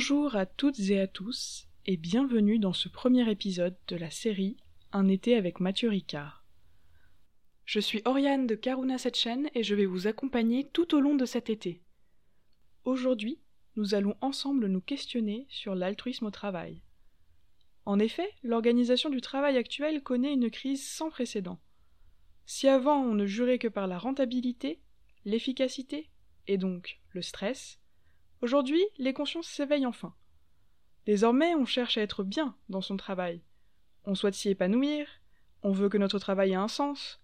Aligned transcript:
Bonjour 0.00 0.34
à 0.34 0.46
toutes 0.46 0.80
et 0.88 0.98
à 0.98 1.06
tous 1.06 1.68
et 1.84 1.98
bienvenue 1.98 2.58
dans 2.58 2.72
ce 2.72 2.88
premier 2.88 3.30
épisode 3.30 3.76
de 3.86 3.96
la 3.96 4.10
série 4.10 4.56
Un 4.92 5.08
été 5.08 5.36
avec 5.36 5.60
Mathieu 5.60 5.90
Ricard. 5.90 6.42
Je 7.66 7.80
suis 7.80 8.00
Oriane 8.06 8.46
de 8.46 8.54
Karuna 8.54 8.96
Setchen 8.96 9.50
et 9.54 9.62
je 9.62 9.74
vais 9.74 9.84
vous 9.84 10.06
accompagner 10.06 10.66
tout 10.72 10.94
au 10.94 11.00
long 11.00 11.16
de 11.16 11.26
cet 11.26 11.50
été. 11.50 11.82
Aujourd'hui, 12.84 13.40
nous 13.76 13.94
allons 13.94 14.16
ensemble 14.22 14.68
nous 14.68 14.80
questionner 14.80 15.44
sur 15.50 15.74
l'altruisme 15.74 16.24
au 16.24 16.30
travail. 16.30 16.80
En 17.84 17.98
effet, 17.98 18.30
l'organisation 18.42 19.10
du 19.10 19.20
travail 19.20 19.58
actuelle 19.58 20.02
connaît 20.02 20.32
une 20.32 20.50
crise 20.50 20.88
sans 20.88 21.10
précédent. 21.10 21.60
Si 22.46 22.68
avant 22.68 23.02
on 23.02 23.12
ne 23.12 23.26
jurait 23.26 23.58
que 23.58 23.68
par 23.68 23.86
la 23.86 23.98
rentabilité, 23.98 24.80
l'efficacité 25.26 26.08
et 26.46 26.56
donc 26.56 27.02
le 27.10 27.20
stress, 27.20 27.79
Aujourd'hui, 28.42 28.82
les 28.98 29.12
consciences 29.12 29.48
s'éveillent 29.48 29.86
enfin. 29.86 30.14
Désormais, 31.06 31.54
on 31.54 31.66
cherche 31.66 31.98
à 31.98 32.02
être 32.02 32.24
bien 32.24 32.56
dans 32.68 32.80
son 32.80 32.96
travail. 32.96 33.42
On 34.04 34.14
souhaite 34.14 34.34
s'y 34.34 34.48
épanouir, 34.48 35.06
on 35.62 35.72
veut 35.72 35.88
que 35.88 35.98
notre 35.98 36.18
travail 36.18 36.52
ait 36.52 36.56
un 36.56 36.68
sens. 36.68 37.20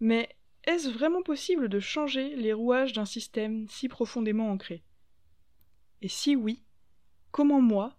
Mais 0.00 0.28
est-ce 0.64 0.88
vraiment 0.88 1.22
possible 1.22 1.68
de 1.68 1.80
changer 1.80 2.34
les 2.36 2.52
rouages 2.52 2.92
d'un 2.92 3.04
système 3.04 3.68
si 3.68 3.88
profondément 3.88 4.50
ancré? 4.50 4.82
Et 6.02 6.08
si 6.08 6.34
oui, 6.34 6.64
comment 7.30 7.60
moi, 7.60 7.96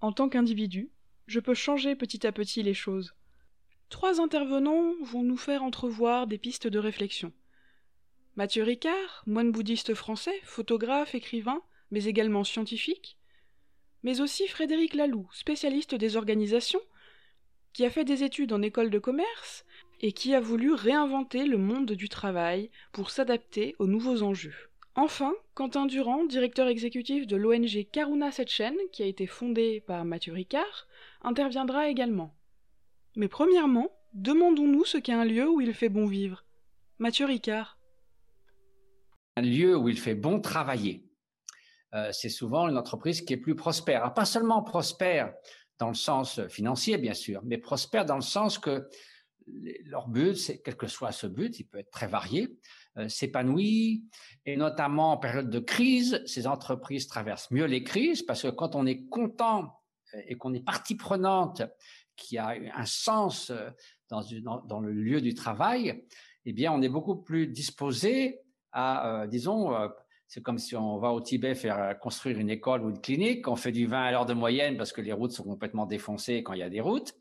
en 0.00 0.12
tant 0.12 0.28
qu'individu, 0.28 0.90
je 1.26 1.40
peux 1.40 1.54
changer 1.54 1.96
petit 1.96 2.26
à 2.26 2.32
petit 2.32 2.62
les 2.62 2.74
choses? 2.74 3.14
Trois 3.88 4.20
intervenants 4.20 4.92
vont 5.02 5.22
nous 5.22 5.36
faire 5.36 5.62
entrevoir 5.62 6.26
des 6.26 6.38
pistes 6.38 6.66
de 6.66 6.78
réflexion. 6.78 7.32
Mathieu 8.38 8.62
Ricard, 8.62 9.24
moine 9.26 9.50
bouddhiste 9.50 9.94
français, 9.94 10.38
photographe, 10.44 11.16
écrivain, 11.16 11.60
mais 11.90 12.04
également 12.04 12.44
scientifique, 12.44 13.18
mais 14.04 14.20
aussi 14.20 14.46
Frédéric 14.46 14.94
Laloux, 14.94 15.28
spécialiste 15.32 15.96
des 15.96 16.16
organisations, 16.16 16.80
qui 17.72 17.84
a 17.84 17.90
fait 17.90 18.04
des 18.04 18.22
études 18.22 18.52
en 18.52 18.62
école 18.62 18.90
de 18.90 19.00
commerce 19.00 19.64
et 20.00 20.12
qui 20.12 20.36
a 20.36 20.40
voulu 20.40 20.72
réinventer 20.72 21.46
le 21.46 21.58
monde 21.58 21.90
du 21.90 22.08
travail 22.08 22.70
pour 22.92 23.10
s'adapter 23.10 23.74
aux 23.80 23.88
nouveaux 23.88 24.22
enjeux. 24.22 24.70
Enfin, 24.94 25.34
Quentin 25.54 25.86
Durand, 25.86 26.24
directeur 26.24 26.68
exécutif 26.68 27.26
de 27.26 27.34
l'ONG 27.34 27.88
Karuna 27.90 28.30
Setchen, 28.30 28.76
qui 28.92 29.02
a 29.02 29.06
été 29.06 29.26
fondée 29.26 29.80
par 29.84 30.04
Mathieu 30.04 30.32
Ricard, 30.32 30.86
interviendra 31.22 31.88
également. 31.88 32.32
Mais 33.16 33.26
premièrement, 33.26 33.90
demandons-nous 34.12 34.84
ce 34.84 34.98
qu'est 34.98 35.10
un 35.10 35.24
lieu 35.24 35.48
où 35.48 35.60
il 35.60 35.74
fait 35.74 35.88
bon 35.88 36.06
vivre. 36.06 36.44
Mathieu 37.00 37.26
Ricard 37.26 37.77
un 39.38 39.42
lieu 39.42 39.76
où 39.76 39.88
il 39.88 39.98
fait 39.98 40.14
bon 40.16 40.40
travailler. 40.40 41.04
Euh, 41.94 42.10
c'est 42.12 42.28
souvent 42.28 42.68
une 42.68 42.76
entreprise 42.76 43.22
qui 43.22 43.32
est 43.32 43.38
plus 43.38 43.54
prospère. 43.54 44.12
pas 44.12 44.24
seulement 44.24 44.62
prospère 44.62 45.32
dans 45.78 45.88
le 45.88 45.94
sens 45.94 46.46
financier, 46.48 46.98
bien 46.98 47.14
sûr, 47.14 47.40
mais 47.44 47.56
prospère 47.56 48.04
dans 48.04 48.16
le 48.16 48.20
sens 48.36 48.58
que 48.58 48.88
leur 49.84 50.08
but, 50.08 50.60
quel 50.64 50.76
que 50.76 50.88
soit 50.88 51.12
ce 51.12 51.26
but, 51.26 51.58
il 51.60 51.64
peut 51.64 51.78
être 51.78 51.90
très 51.90 52.08
varié, 52.08 52.58
euh, 52.98 53.08
s'épanouit, 53.08 54.04
et 54.44 54.56
notamment 54.56 55.12
en 55.12 55.16
période 55.16 55.48
de 55.48 55.60
crise, 55.60 56.20
ces 56.26 56.46
entreprises 56.46 57.06
traversent 57.06 57.50
mieux 57.50 57.64
les 57.64 57.84
crises 57.84 58.22
parce 58.22 58.42
que 58.42 58.48
quand 58.48 58.74
on 58.74 58.84
est 58.84 59.06
content 59.06 59.72
euh, 60.14 60.20
et 60.26 60.36
qu'on 60.36 60.52
est 60.52 60.64
partie 60.64 60.96
prenante, 60.96 61.62
qui 62.16 62.36
a 62.36 62.56
un 62.74 62.84
sens 62.84 63.52
dans, 64.10 64.22
dans, 64.64 64.80
le 64.80 64.92
lieu 64.92 65.20
du 65.20 65.34
travail, 65.34 66.04
eh 66.44 66.52
bien, 66.52 66.72
on 66.72 66.82
est 66.82 66.88
beaucoup 66.88 67.22
plus 67.22 67.46
disposé 67.46 68.40
à, 68.72 69.22
euh, 69.22 69.26
disons, 69.26 69.74
euh, 69.74 69.88
c'est 70.26 70.42
comme 70.42 70.58
si 70.58 70.76
on 70.76 70.98
va 70.98 71.12
au 71.12 71.20
Tibet 71.20 71.54
faire 71.54 71.78
euh, 71.78 71.94
construire 71.94 72.38
une 72.38 72.50
école 72.50 72.82
ou 72.82 72.90
une 72.90 73.00
clinique, 73.00 73.48
on 73.48 73.56
fait 73.56 73.72
du 73.72 73.86
vin 73.86 74.02
à 74.02 74.10
l'heure 74.10 74.26
de 74.26 74.34
moyenne 74.34 74.76
parce 74.76 74.92
que 74.92 75.00
les 75.00 75.12
routes 75.12 75.32
sont 75.32 75.44
complètement 75.44 75.86
défoncées 75.86 76.42
quand 76.42 76.52
il 76.52 76.60
y 76.60 76.62
a 76.62 76.70
des 76.70 76.80
routes, 76.80 77.14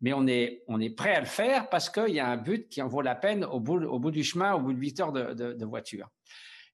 mais 0.00 0.12
on 0.12 0.26
est, 0.26 0.62
on 0.68 0.80
est 0.80 0.90
prêt 0.90 1.14
à 1.14 1.20
le 1.20 1.26
faire 1.26 1.68
parce 1.68 1.90
qu'il 1.90 2.14
y 2.14 2.20
a 2.20 2.28
un 2.28 2.36
but 2.36 2.68
qui 2.68 2.80
en 2.82 2.88
vaut 2.88 3.02
la 3.02 3.14
peine 3.14 3.44
au 3.44 3.60
bout, 3.60 3.82
au 3.82 3.98
bout 3.98 4.10
du 4.10 4.24
chemin, 4.24 4.54
au 4.54 4.60
bout 4.60 4.72
de 4.72 4.78
8 4.78 5.00
heures 5.00 5.12
de, 5.12 5.34
de, 5.34 5.52
de 5.52 5.64
voiture. 5.64 6.08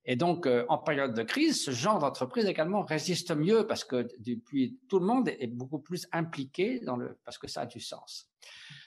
Et 0.04 0.16
donc, 0.16 0.48
en 0.68 0.78
période 0.78 1.14
de 1.14 1.22
crise, 1.22 1.62
ce 1.62 1.70
genre 1.70 1.98
d'entreprise 1.98 2.46
également 2.46 2.82
résiste 2.82 3.32
mieux 3.32 3.66
parce 3.66 3.84
que 3.84 4.08
depuis, 4.18 4.78
tout 4.88 4.98
le 4.98 5.06
monde 5.06 5.28
est 5.28 5.46
beaucoup 5.46 5.78
plus 5.78 6.06
impliqué 6.12 6.80
dans 6.80 6.96
le, 6.96 7.18
parce 7.24 7.38
que 7.38 7.48
ça 7.48 7.62
a 7.62 7.66
du 7.66 7.80
sens. 7.80 8.30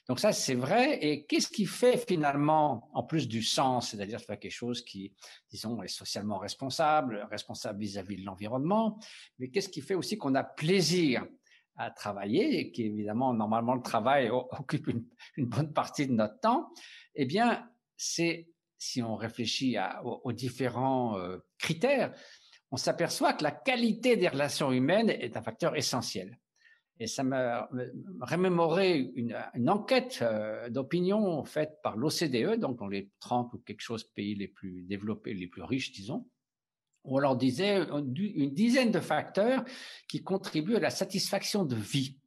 Donc 0.07 0.19
ça, 0.19 0.33
c'est 0.33 0.55
vrai. 0.55 0.99
Et 1.01 1.25
qu'est-ce 1.25 1.47
qui 1.47 1.65
fait 1.65 1.97
finalement, 1.97 2.89
en 2.93 3.03
plus 3.03 3.27
du 3.27 3.41
sens, 3.41 3.91
c'est-à-dire 3.91 4.19
faire 4.19 4.39
quelque 4.39 4.51
chose 4.51 4.83
qui, 4.83 5.13
disons, 5.49 5.81
est 5.81 5.87
socialement 5.87 6.37
responsable, 6.37 7.25
responsable 7.29 7.79
vis-à-vis 7.79 8.17
de 8.17 8.25
l'environnement, 8.25 8.99
mais 9.39 9.49
qu'est-ce 9.49 9.69
qui 9.69 9.81
fait 9.81 9.95
aussi 9.95 10.17
qu'on 10.17 10.35
a 10.35 10.43
plaisir 10.43 11.25
à 11.75 11.89
travailler 11.89 12.59
et 12.59 12.71
qui 12.71 12.83
évidemment, 12.83 13.33
normalement, 13.33 13.75
le 13.75 13.81
travail 13.81 14.29
occupe 14.31 14.87
une, 14.87 15.05
bonne 15.45 15.71
partie 15.73 16.07
de 16.07 16.13
notre 16.13 16.39
temps, 16.39 16.69
eh 17.15 17.25
bien, 17.25 17.67
c'est, 17.95 18.49
si 18.83 19.01
on 19.01 19.15
réfléchit 19.15 19.77
aux, 20.03 20.33
différents 20.33 21.17
euh, 21.17 21.37
critères, 21.57 22.13
on 22.71 22.77
s'aperçoit 22.77 23.33
que 23.33 23.43
la 23.43 23.51
qualité 23.51 24.17
des 24.17 24.27
relations 24.27 24.71
humaines 24.71 25.09
est 25.09 25.37
un 25.37 25.41
facteur 25.41 25.75
essentiel. 25.75 26.37
Et 26.99 27.07
ça 27.07 27.23
m'a 27.23 27.69
remémoré 28.21 29.11
une, 29.15 29.69
enquête 29.69 30.19
euh, 30.21 30.69
d'opinion 30.69 31.43
faite 31.43 31.79
par 31.81 31.97
l'OCDE, 31.97 32.59
donc 32.59 32.77
dans 32.77 32.87
les 32.87 33.09
30 33.19 33.53
ou 33.53 33.59
quelque 33.59 33.81
chose 33.81 34.03
pays 34.03 34.35
les 34.35 34.47
plus 34.47 34.83
développés, 34.83 35.33
les 35.33 35.47
plus 35.47 35.63
riches, 35.63 35.91
disons, 35.91 36.27
où 37.03 37.15
on 37.15 37.19
leur 37.19 37.35
disait 37.35 37.79
une 37.89 38.53
dizaine 38.53 38.91
de 38.91 38.99
facteurs 38.99 39.63
qui 40.07 40.23
contribuent 40.23 40.75
à 40.75 40.81
la 40.81 40.89
satisfaction 40.89 41.65
de 41.65 41.75
vie. 41.75 42.17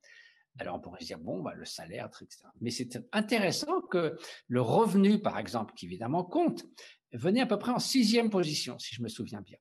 Alors 0.59 0.77
on 0.77 0.81
pourrait 0.81 1.01
se 1.01 1.07
dire, 1.07 1.19
bon, 1.19 1.43
bah, 1.43 1.55
le 1.55 1.65
salaire, 1.65 2.07
etc. 2.07 2.45
Mais 2.61 2.71
c'est 2.71 2.99
intéressant 3.13 3.81
que 3.83 4.17
le 4.49 4.61
revenu, 4.61 5.21
par 5.21 5.39
exemple, 5.39 5.75
qui 5.75 5.87
évidemment 5.87 6.25
compte, 6.25 6.65
venait 7.13 7.41
à 7.41 7.47
peu 7.47 7.59
près 7.59 7.73
en 7.73 7.79
sixième 7.79 8.31
position, 8.31 8.79
si 8.79 8.95
je 8.95 9.03
me 9.03 9.09
souviens 9.09 9.41
bien. 9.41 9.59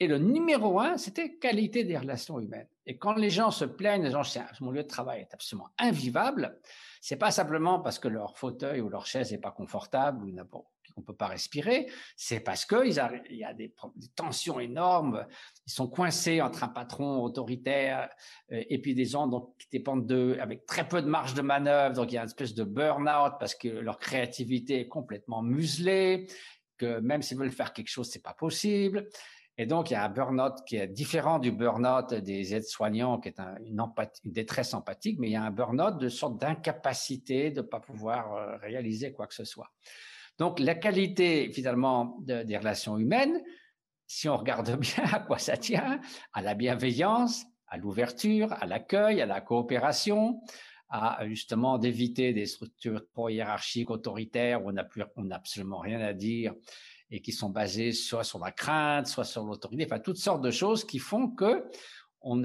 Et 0.00 0.08
le 0.08 0.18
numéro 0.18 0.80
un, 0.80 0.96
c'était 0.96 1.36
qualité 1.36 1.84
des 1.84 1.96
relations 1.96 2.40
humaines. 2.40 2.68
Et 2.86 2.98
quand 2.98 3.14
les 3.14 3.30
gens 3.30 3.50
se 3.50 3.64
plaignent, 3.64 4.02
les 4.02 4.10
gens, 4.10 4.22
mon 4.60 4.72
lieu 4.72 4.82
de 4.82 4.88
travail 4.88 5.20
est 5.20 5.32
absolument 5.32 5.68
invivable, 5.78 6.58
c'est 7.00 7.16
pas 7.16 7.30
simplement 7.30 7.80
parce 7.80 7.98
que 7.98 8.08
leur 8.08 8.36
fauteuil 8.36 8.80
ou 8.80 8.88
leur 8.88 9.06
chaise 9.06 9.30
n'est 9.30 9.38
pas 9.38 9.52
confortable 9.52 10.24
ou 10.24 10.26
qu'on 10.94 11.02
peut 11.02 11.14
pas 11.14 11.26
respirer, 11.26 11.90
c'est 12.16 12.40
parce 12.40 12.64
que 12.64 12.86
il 12.86 13.36
y 13.36 13.44
a 13.44 13.54
des, 13.54 13.74
tensions 14.14 14.60
énormes, 14.60 15.26
ils 15.66 15.72
sont 15.72 15.88
coincés 15.88 16.40
entre 16.40 16.64
un 16.64 16.68
patron 16.68 17.22
autoritaire 17.22 18.08
euh, 18.52 18.62
et 18.68 18.80
puis 18.80 18.94
des 18.94 19.04
gens 19.04 19.26
donc, 19.26 19.56
qui 19.58 19.68
dépendent 19.72 20.06
d'eux 20.06 20.38
avec 20.40 20.66
très 20.66 20.86
peu 20.86 21.02
de 21.02 21.08
marge 21.08 21.34
de 21.34 21.42
manœuvre, 21.42 21.94
donc 21.94 22.12
il 22.12 22.14
y 22.14 22.18
a 22.18 22.22
une 22.22 22.28
espèce 22.28 22.54
de 22.54 22.64
burn-out 22.64 23.34
parce 23.38 23.54
que 23.54 23.68
leur 23.68 23.98
créativité 23.98 24.80
est 24.80 24.88
complètement 24.88 25.42
muselée, 25.42 26.26
que 26.76 27.00
même 27.00 27.22
s'ils 27.22 27.38
veulent 27.38 27.50
faire 27.50 27.72
quelque 27.72 27.90
chose, 27.90 28.08
c'est 28.10 28.22
pas 28.22 28.34
possible. 28.34 29.08
Et 29.56 29.66
donc, 29.66 29.90
il 29.90 29.92
y 29.92 29.96
a 29.96 30.04
un 30.04 30.08
burn-out 30.08 30.64
qui 30.66 30.76
est 30.76 30.88
différent 30.88 31.38
du 31.38 31.52
burn-out 31.52 32.12
des 32.12 32.54
aides-soignants, 32.56 33.20
qui 33.20 33.28
est 33.28 33.38
une, 33.38 33.78
une, 34.24 34.32
détresse 34.32 34.74
empathique, 34.74 35.18
mais 35.20 35.28
il 35.28 35.32
y 35.32 35.36
a 35.36 35.44
un 35.44 35.52
burn-out 35.52 35.96
de 35.96 36.08
sorte 36.08 36.40
d'incapacité 36.40 37.52
de 37.52 37.60
ne 37.60 37.66
pas 37.66 37.78
pouvoir 37.78 38.34
euh, 38.34 38.56
réaliser 38.56 39.12
quoi 39.12 39.28
que 39.28 39.34
ce 39.34 39.44
soit. 39.44 39.70
Donc, 40.38 40.58
la 40.58 40.74
qualité, 40.74 41.50
finalement, 41.52 42.18
des 42.20 42.56
relations 42.56 42.98
humaines, 42.98 43.40
si 44.06 44.28
on 44.28 44.36
regarde 44.36 44.76
bien 44.78 45.04
à 45.12 45.20
quoi 45.20 45.38
ça 45.38 45.56
tient, 45.56 46.00
à 46.32 46.42
la 46.42 46.54
bienveillance, 46.54 47.44
à 47.68 47.76
l'ouverture, 47.76 48.52
à 48.52 48.66
l'accueil, 48.66 49.20
à 49.20 49.26
la 49.26 49.40
coopération, 49.40 50.40
à 50.88 51.26
justement 51.26 51.78
d'éviter 51.78 52.32
des 52.32 52.46
structures 52.46 53.02
trop 53.12 53.28
hiérarchiques, 53.28 53.90
autoritaires, 53.90 54.64
où 54.64 54.70
on 55.16 55.24
n'a 55.24 55.36
absolument 55.36 55.78
rien 55.78 56.00
à 56.00 56.12
dire, 56.12 56.54
et 57.10 57.20
qui 57.20 57.32
sont 57.32 57.50
basées 57.50 57.92
soit 57.92 58.24
sur 58.24 58.38
la 58.38 58.52
crainte, 58.52 59.06
soit 59.06 59.24
sur 59.24 59.44
l'autorité, 59.44 59.86
enfin 59.86 60.00
toutes 60.00 60.18
sortes 60.18 60.42
de 60.42 60.50
choses 60.50 60.84
qui 60.84 60.98
font 60.98 61.28
que 61.30 61.64
on 62.20 62.42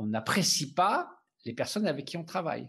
n'apprécie 0.00 0.74
pas 0.74 1.10
les 1.44 1.54
personnes 1.54 1.86
avec 1.86 2.04
qui 2.04 2.16
on 2.16 2.24
travaille. 2.24 2.68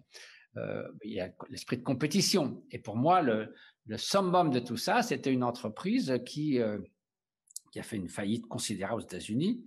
Euh, 0.58 0.88
il 1.04 1.14
y 1.14 1.20
a 1.20 1.30
l'esprit 1.50 1.78
de 1.78 1.84
compétition. 1.84 2.64
Et 2.72 2.80
pour 2.80 2.96
moi, 2.96 3.22
le, 3.22 3.54
le 3.86 3.98
summum 3.98 4.50
de 4.50 4.60
tout 4.60 4.78
ça, 4.78 5.02
c'était 5.02 5.32
une 5.32 5.44
entreprise 5.44 6.20
qui, 6.26 6.60
euh, 6.60 6.80
qui 7.72 7.80
a 7.80 7.84
fait 7.84 7.98
une 7.98 8.10
faillite 8.10 8.48
considérable 8.48 9.02
aux 9.02 9.06
États-Unis 9.06 9.66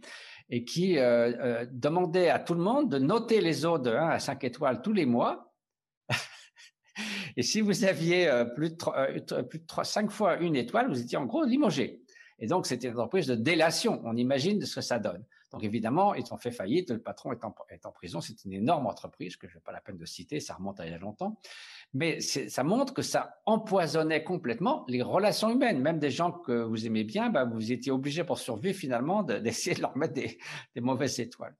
et 0.48 0.64
qui 0.64 0.98
euh, 0.98 1.32
euh 1.38 1.66
demandait 1.70 2.30
à 2.30 2.38
tout 2.38 2.54
le 2.54 2.60
monde 2.60 2.90
de 2.90 2.98
noter 2.98 3.40
les 3.40 3.64
autres 3.64 3.82
de 3.84 3.90
1 3.90 4.08
à 4.08 4.18
5 4.18 4.44
étoiles 4.44 4.80
tous 4.80 4.92
les 4.92 5.06
mois 5.06 5.52
et 7.36 7.42
si 7.42 7.60
vous 7.60 7.84
aviez 7.84 8.30
plus 8.54 8.70
de, 8.70 8.76
3, 8.76 8.98
euh, 8.98 9.42
plus 9.42 9.58
de 9.58 9.66
3, 9.66 9.84
5 9.84 10.10
fois 10.10 10.36
une 10.38 10.56
étoile, 10.56 10.88
vous 10.88 11.00
étiez 11.00 11.18
en 11.18 11.26
gros 11.26 11.44
limogé. 11.44 12.02
Et 12.38 12.46
donc, 12.46 12.66
c'était 12.66 12.88
une 12.88 12.94
entreprise 12.94 13.26
de 13.26 13.34
délation. 13.34 14.00
On 14.04 14.16
imagine 14.16 14.64
ce 14.64 14.76
que 14.76 14.80
ça 14.82 14.98
donne. 14.98 15.24
Donc, 15.56 15.64
évidemment, 15.64 16.14
ils 16.14 16.34
ont 16.34 16.36
fait 16.36 16.50
faillite. 16.50 16.90
Le 16.90 17.00
patron 17.00 17.32
est 17.32 17.42
en, 17.42 17.90
prison. 17.90 18.20
C'est 18.20 18.44
une 18.44 18.52
énorme 18.52 18.86
entreprise 18.86 19.38
que 19.38 19.48
je 19.48 19.54
n'ai 19.54 19.62
pas 19.62 19.72
la 19.72 19.80
peine 19.80 19.96
de 19.96 20.04
citer. 20.04 20.38
Ça 20.38 20.52
remonte 20.52 20.80
à 20.80 20.86
il 20.86 20.92
y 20.92 20.94
a 20.94 20.98
longtemps. 20.98 21.40
Mais 21.94 22.20
ça 22.20 22.62
montre 22.62 22.92
que 22.92 23.00
ça 23.00 23.40
empoisonnait 23.46 24.22
complètement 24.22 24.84
les 24.86 25.00
relations 25.00 25.48
humaines. 25.48 25.80
Même 25.80 25.98
des 25.98 26.10
gens 26.10 26.30
que 26.30 26.62
vous 26.62 26.84
aimez 26.84 27.04
bien, 27.04 27.30
bah, 27.30 27.46
vous 27.46 27.72
étiez 27.72 27.90
obligé 27.90 28.22
pour 28.22 28.38
survivre 28.38 28.78
finalement 28.78 29.22
d'essayer 29.22 29.74
de, 29.74 29.80
leur 29.80 29.96
mettre 29.96 30.12
des, 30.12 30.36
des 30.74 30.82
mauvaises 30.82 31.20
étoiles. 31.20 31.56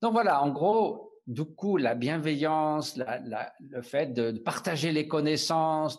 Donc 0.00 0.12
voilà, 0.12 0.40
en 0.40 0.50
gros, 0.50 1.12
du 1.26 1.44
coup, 1.44 1.78
la 1.78 1.96
bienveillance, 1.96 2.96
le 2.96 3.82
fait 3.82 4.12
de, 4.12 4.38
partager 4.38 4.92
les 4.92 5.08
connaissances, 5.08 5.98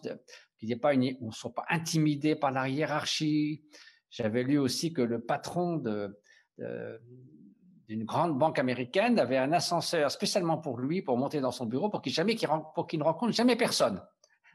qu'il 0.58 0.70
n'y 0.70 0.72
ait 0.72 0.78
pas 0.78 0.94
une, 0.94 1.18
on 1.20 1.28
ne 1.28 1.32
soit 1.32 1.54
pas 1.54 1.66
intimidé 1.68 2.38
par 2.38 2.52
la 2.52 2.70
hiérarchie. 2.70 3.66
J'avais 4.10 4.44
lu 4.44 4.58
aussi 4.58 4.94
que 4.94 5.02
le 5.02 5.20
patron 5.20 5.76
de, 5.76 6.18
d'une 6.58 8.04
grande 8.04 8.38
banque 8.38 8.60
américaine 8.60 9.20
avait 9.20 9.38
un 9.38 9.54
ascenseur 9.54 10.12
spécialement 10.12 10.58
pour 10.58 10.78
lui, 10.78 11.02
pour 11.02 11.18
monter 11.18 11.40
dans 11.40 11.52
son 11.52 11.66
bureau, 11.66 11.90
pour 11.90 12.02
qu'il 12.02 12.12
jamais, 12.12 12.36
pour 12.76 12.88
qu'il 12.88 13.00
ne 13.00 13.04
rencontre 13.04 13.34
jamais 13.34 13.56
personne. 13.56 14.02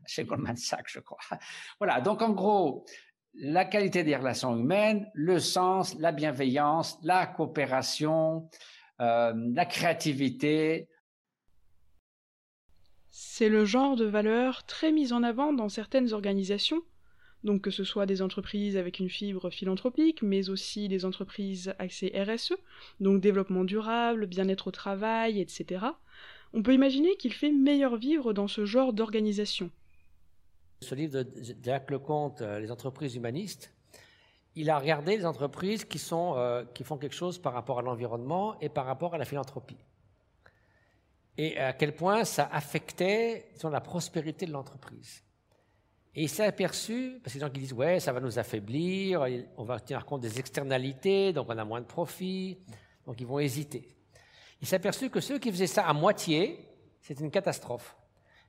Chez 0.07 0.25
Goldman 0.25 0.57
Sachs, 0.57 0.89
je 0.89 1.01
crois. 1.01 1.19
Voilà. 1.79 2.01
Donc, 2.01 2.23
en 2.23 2.31
gros, 2.31 2.85
la 3.35 3.65
qualité 3.65 4.05
des 4.05 4.17
relations 4.17 4.57
humaines, 4.57 5.11
le 5.15 5.39
sens, 5.39 5.95
la 5.99 6.13
bienveillance, 6.13 6.99
la 7.03 7.27
coopération, 7.27 8.49
euh, 9.01 9.33
la 9.55 9.65
créativité. 9.65 10.89
C'est 13.09 13.49
le 13.49 13.65
genre 13.65 13.97
de 13.97 14.05
valeur 14.05 14.65
très 14.65 14.93
mise 14.93 15.13
en 15.13 15.23
avant 15.23 15.53
dans 15.53 15.69
certaines 15.69 16.13
organisations, 16.13 16.83
donc 17.44 17.62
que 17.62 17.71
ce 17.71 17.85
soit 17.85 18.06
des 18.06 18.23
entreprises 18.23 18.77
avec 18.77 18.99
une 18.99 19.09
fibre 19.09 19.50
philanthropique, 19.50 20.23
mais 20.23 20.49
aussi 20.49 20.89
des 20.89 21.05
entreprises 21.05 21.75
axées 21.79 22.12
RSE, 22.15 22.55
donc 23.00 23.21
développement 23.21 23.65
durable, 23.65 24.27
bien-être 24.27 24.69
au 24.69 24.71
travail, 24.71 25.41
etc. 25.41 25.87
On 26.55 26.62
peut 26.62 26.75
imaginer 26.75 27.17
qu'il 27.17 27.33
fait 27.33 27.50
meilleur 27.50 27.97
vivre 27.97 28.33
dans 28.33 28.49
ce 28.49 28.65
genre 28.65 28.93
d'organisation. 28.93 29.71
Ce 30.81 30.94
livre 30.94 31.23
de 31.23 31.27
Jacques 31.62 31.91
Lecomte, 31.91 32.43
euh, 32.43 32.59
Les 32.59 32.71
entreprises 32.71 33.15
humanistes, 33.15 33.73
il 34.55 34.69
a 34.69 34.79
regardé 34.79 35.17
les 35.17 35.25
entreprises 35.25 35.87
euh, 36.12 36.65
qui 36.75 36.85
font 36.85 36.99
quelque 36.99 37.15
chose 37.15 37.39
par 37.39 37.55
rapport 37.55 37.79
à 37.79 37.83
l'environnement 37.83 38.59
et 38.61 38.69
par 38.69 38.85
rapport 38.85 39.15
à 39.15 39.19
la 39.19 39.25
philanthropie. 39.25 39.79
Et 41.39 41.56
à 41.56 41.73
quel 41.73 41.94
point 41.94 42.25
ça 42.25 42.49
affectait 42.53 43.47
la 43.62 43.81
prospérité 43.81 44.44
de 44.44 44.53
l'entreprise. 44.53 45.23
Et 46.14 46.23
il 46.23 46.29
s'est 46.29 46.44
aperçu, 46.44 47.19
parce 47.23 47.32
que 47.32 47.38
les 47.38 47.44
gens 47.47 47.50
qui 47.50 47.61
disent, 47.61 47.73
ouais, 47.73 47.99
ça 48.00 48.12
va 48.12 48.20
nous 48.20 48.38
affaiblir, 48.38 49.25
on 49.56 49.64
va 49.64 49.81
tenir 49.81 50.05
compte 50.05 50.20
des 50.20 50.38
externalités, 50.38 51.32
donc 51.32 51.47
on 51.49 51.56
a 51.56 51.64
moins 51.64 51.81
de 51.81 51.87
profit, 51.87 52.59
donc 53.06 53.20
ils 53.20 53.26
vont 53.26 53.38
hésiter. 53.38 53.88
Il 54.61 54.67
s'est 54.67 54.76
aperçu 54.76 55.09
que 55.09 55.20
ceux 55.20 55.38
qui 55.38 55.50
faisaient 55.50 55.67
ça 55.67 55.87
à 55.87 55.93
moitié, 55.93 56.69
c'était 57.00 57.25
une 57.25 57.31
catastrophe. 57.31 57.97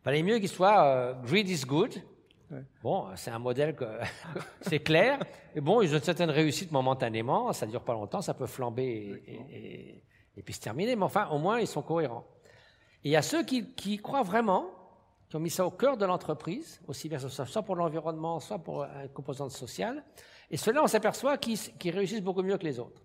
Il 0.02 0.06
valait 0.06 0.24
mieux 0.24 0.40
qu'ils 0.40 0.50
soient 0.50 0.84
euh, 0.84 1.14
greed 1.24 1.50
is 1.50 1.62
good, 1.66 2.04
Bon, 2.82 3.08
c'est 3.16 3.32
un 3.32 3.40
modèle 3.40 3.76
que 3.76 3.86
c'est 4.62 4.80
clair. 4.80 5.20
Et 5.56 5.62
bon, 5.62 5.82
ils 5.82 5.92
ont 5.94 5.98
une 5.98 6.04
certaine 6.04 6.30
réussite 6.30 6.72
momentanément. 6.72 7.54
Ça 7.54 7.66
ne 7.66 7.72
dure 7.72 7.84
pas 7.84 7.94
longtemps, 7.94 8.22
ça 8.22 8.34
peut 8.34 8.48
flamber 8.48 9.24
et, 10.36 10.42
puis 10.44 10.54
se 10.54 10.62
terminer. 10.62 10.96
Mais 10.96 11.04
enfin, 11.04 11.28
au 11.30 11.38
moins, 11.38 11.60
ils 11.60 11.68
sont 11.68 11.82
cohérents. 11.82 12.26
Et 13.04 13.10
il 13.10 13.12
y 13.12 13.16
a 13.16 13.22
ceux 13.22 13.44
qui, 13.44 13.98
croient 13.98 14.24
vraiment, 14.24 14.66
qui 15.34 15.38
ont 15.38 15.40
mis 15.40 15.50
ça 15.50 15.66
au 15.66 15.72
cœur 15.72 15.98
de 15.98 16.06
l'entreprise, 16.06 16.80
aussi 16.88 17.10
bien 17.10 17.18
soit 17.18 17.64
pour 17.64 17.76
l'environnement, 17.76 18.40
soit 18.40 18.60
pour 18.60 18.84
une 18.84 19.10
composante 19.10 19.50
sociale. 19.50 20.04
Et 20.52 20.58
ceux-là, 20.58 20.84
on 20.84 20.88
s'aperçoit 20.88 21.40
qu'ils 21.40 21.92
réussissent 21.92 22.22
beaucoup 22.22 22.44
mieux 22.44 22.56
que 22.56 22.64
les 22.64 22.78
autres. 22.78 23.02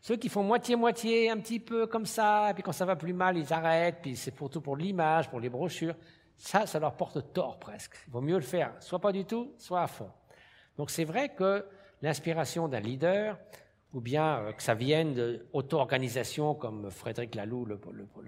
Ceux 0.00 0.14
qui 0.14 0.28
font 0.28 0.44
moitié-moitié, 0.44 1.30
un 1.30 1.38
petit 1.38 1.58
peu 1.58 1.88
comme 1.88 2.06
ça, 2.06 2.50
et 2.50 2.54
puis 2.54 2.62
quand 2.62 2.70
ça 2.70 2.84
va 2.84 2.94
plus 2.94 3.12
mal, 3.12 3.36
ils 3.36 3.52
arrêtent, 3.52 3.98
puis 4.02 4.14
c'est 4.14 4.30
pour 4.30 4.50
tout 4.50 4.60
pour 4.60 4.76
l'image, 4.76 5.28
pour 5.28 5.40
les 5.40 5.48
brochures 5.48 5.96
ça, 6.36 6.64
ça 6.66 6.78
leur 6.78 6.96
porte 6.96 7.32
tort 7.32 7.58
presque. 7.58 7.96
Il 8.06 8.12
vaut 8.12 8.20
mieux 8.20 8.36
le 8.36 8.42
faire, 8.42 8.72
soit 8.78 9.00
pas 9.00 9.10
du 9.10 9.24
tout, 9.24 9.52
soit 9.58 9.82
à 9.82 9.88
fond. 9.88 10.10
Donc 10.76 10.90
c'est 10.90 11.04
vrai 11.04 11.30
que 11.30 11.66
l'inspiration 12.02 12.68
d'un 12.68 12.80
leader, 12.80 13.36
ou 13.94 14.00
bien 14.00 14.40
euh, 14.40 14.52
que 14.52 14.62
ça 14.62 14.74
vienne 14.74 15.14
d'auto-organisations 15.14 16.54
comme 16.54 16.90
Frédéric 16.90 17.34
Laloux 17.36 17.64
le, 17.64 17.78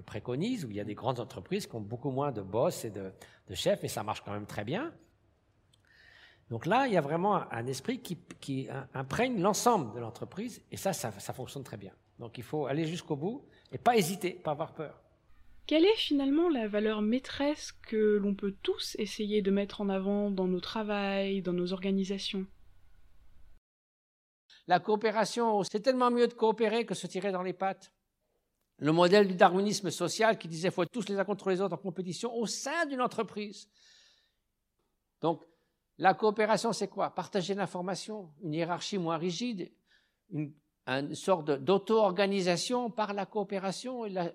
préconise, 0.03 0.65
où 0.65 0.71
il 0.71 0.77
y 0.77 0.81
a 0.81 0.85
des 0.85 0.95
grandes 0.95 1.21
entreprises 1.21 1.67
qui 1.67 1.75
ont 1.75 1.81
beaucoup 1.81 2.11
moins 2.11 2.33
de 2.33 2.41
boss 2.41 2.85
et 2.85 2.91
de, 2.91 3.13
chefs, 3.53 3.85
et 3.85 3.89
ça 3.89 4.03
marche 4.03 4.23
quand 4.23 4.33
même 4.33 4.47
très 4.47 4.65
bien. 4.65 4.93
Donc 6.49 6.65
là, 6.65 6.87
il 6.87 6.95
y 6.95 6.97
a 6.97 7.01
vraiment 7.01 7.53
un, 7.53 7.67
esprit 7.67 8.01
qui, 8.01 8.69
imprègne 8.95 9.41
l'ensemble 9.43 9.93
de 9.95 10.01
l'entreprise, 10.01 10.63
et 10.71 10.77
ça, 10.77 10.93
ça, 10.93 11.11
ça 11.19 11.33
fonctionne 11.33 11.65
très 11.65 11.77
bien. 11.77 11.93
Donc 12.21 12.39
il 12.39 12.45
faut 12.45 12.67
aller 12.67 12.87
jusqu'au 12.87 13.17
bout 13.17 13.45
et 13.73 13.79
pas 13.79 13.97
hésiter, 13.97 14.31
pas 14.31 14.53
avoir 14.53 14.73
peur. 14.73 15.03
Quelle 15.67 15.85
est 15.85 15.97
finalement 15.97 16.49
la 16.49 16.69
valeur 16.69 17.03
maîtresse 17.03 17.73
que 17.73 18.19
l'on 18.19 18.35
peut 18.35 18.55
tous 18.63 18.95
essayer 19.01 19.43
de 19.43 19.51
mettre 19.51 19.81
en 19.81 19.89
avant 19.89 20.31
dans 20.31 20.47
nos 20.47 20.61
travails, 20.61 21.43
dans 21.43 21.53
nos 21.53 21.73
organisations? 21.73 22.47
La 24.67 24.81
coopération, 24.81 25.63
c'est 25.63 25.81
tellement 25.81 26.11
mieux 26.11 26.27
de 26.27 26.35
coopérer 26.35 26.85
que 26.85 26.95
se 26.95 27.07
tirer 27.07 27.31
dans 27.31 27.43
les 27.43 27.53
pattes. 27.53 27.93
Le 28.79 28.93
modèle 28.93 29.29
du 29.29 29.35
darwinisme 29.35 29.91
social 29.91 30.39
qui 30.39 30.49
disait 30.49 30.69
qu'il 30.69 30.75
faut 30.75 30.85
tous 30.85 31.09
les 31.09 31.19
uns 31.19 31.25
contre 31.25 31.51
les 31.51 31.61
autres 31.61 31.75
en 31.75 31.79
compétition 31.79 32.35
au 32.35 32.47
sein 32.47 32.85
d'une 32.87 33.01
entreprise. 33.01 33.69
Donc, 35.23 35.45
la 35.99 36.13
coopération, 36.13 36.73
c'est 36.73 36.89
quoi? 36.89 37.11
Partager 37.11 37.55
l'information, 37.55 38.33
une 38.43 38.53
hiérarchie 38.53 38.99
moins 38.99 39.17
rigide, 39.17 39.73
une, 40.31 40.53
sorte 41.15 41.51
d'auto-organisation 41.51 42.91
par 42.91 43.13
la 43.13 43.27
coopération 43.27 44.05
et 44.05 44.11
la, 44.11 44.31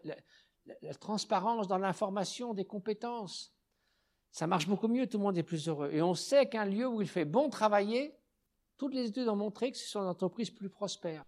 la 0.82 0.94
transparence 0.96 1.68
dans 1.68 1.78
l'information 1.78 2.54
des 2.54 2.66
compétences. 2.66 3.54
Ça 4.32 4.48
marche 4.48 4.68
beaucoup 4.68 4.88
mieux, 4.88 5.08
tout 5.08 5.18
le 5.18 5.24
monde 5.24 5.38
est 5.38 5.44
plus 5.44 5.68
heureux. 5.68 5.92
Et 5.94 6.02
on 6.02 6.14
sait 6.14 6.48
qu'un 6.48 6.66
lieu 6.66 6.88
où 6.88 7.02
il 7.02 7.08
fait 7.08 7.26
bon 7.26 7.50
travailler, 7.50 8.18
toutes 8.82 8.96
les 8.96 9.10
études 9.10 9.28
ont 9.28 9.36
montré 9.36 9.72
que 9.72 9.78
ce 9.78 9.88
sont 9.88 10.02
des 10.02 10.08
entreprises 10.08 10.50
plus 10.50 10.72
prospères. 10.72 11.24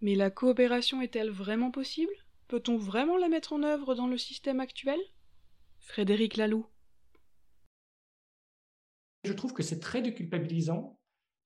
Mais 0.00 0.16
la 0.16 0.28
coopération 0.28 1.00
est-elle 1.02 1.30
vraiment 1.30 1.70
possible? 1.70 2.12
Peut-on 2.48 2.76
vraiment 2.76 3.16
la 3.16 3.28
mettre 3.28 3.52
en 3.52 3.62
œuvre 3.62 3.94
dans 3.94 4.08
le 4.08 4.18
système 4.18 4.58
actuel? 4.58 4.98
Frédéric 5.78 6.36
Laloux. 6.36 6.66
Je 9.22 9.32
trouve 9.32 9.52
que 9.52 9.62
c'est 9.62 9.78
très 9.78 10.02
déculpabilisant 10.02 10.98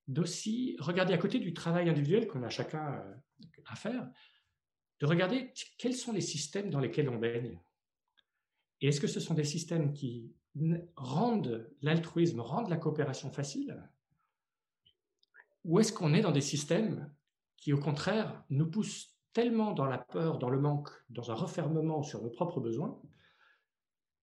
d'aussi 0.06 0.74
regarder 0.80 1.12
à 1.12 1.18
côté 1.18 1.38
du 1.38 1.52
travail 1.52 1.90
individuel 1.90 2.26
qu'on 2.26 2.44
a 2.44 2.48
chacun 2.48 2.94
euh, 2.94 3.14
à 3.66 3.76
faire, 3.76 4.08
de 5.00 5.04
regarder 5.04 5.52
quels 5.76 5.94
sont 5.94 6.14
les 6.14 6.22
systèmes 6.22 6.70
dans 6.70 6.80
lesquels 6.80 7.10
on 7.10 7.18
baigne. 7.18 7.60
Et 8.80 8.88
est-ce 8.88 9.02
que 9.02 9.06
ce 9.06 9.20
sont 9.20 9.34
des 9.34 9.44
systèmes 9.44 9.92
qui 9.92 10.34
rendent 10.96 11.68
l'altruisme, 11.82 12.40
rendent 12.40 12.70
la 12.70 12.76
coopération 12.76 13.30
facile? 13.30 13.82
Ou 15.64 15.80
est-ce 15.80 15.92
qu'on 15.92 16.14
est 16.14 16.22
dans 16.22 16.32
des 16.32 16.40
systèmes 16.40 17.12
qui, 17.56 17.72
au 17.72 17.78
contraire, 17.78 18.44
nous 18.50 18.70
poussent 18.70 19.16
tellement 19.32 19.72
dans 19.72 19.86
la 19.86 19.98
peur, 19.98 20.38
dans 20.38 20.50
le 20.50 20.60
manque, 20.60 20.90
dans 21.10 21.30
un 21.30 21.34
refermement 21.34 22.02
sur 22.02 22.22
nos 22.22 22.30
propres 22.30 22.60
besoins, 22.60 23.00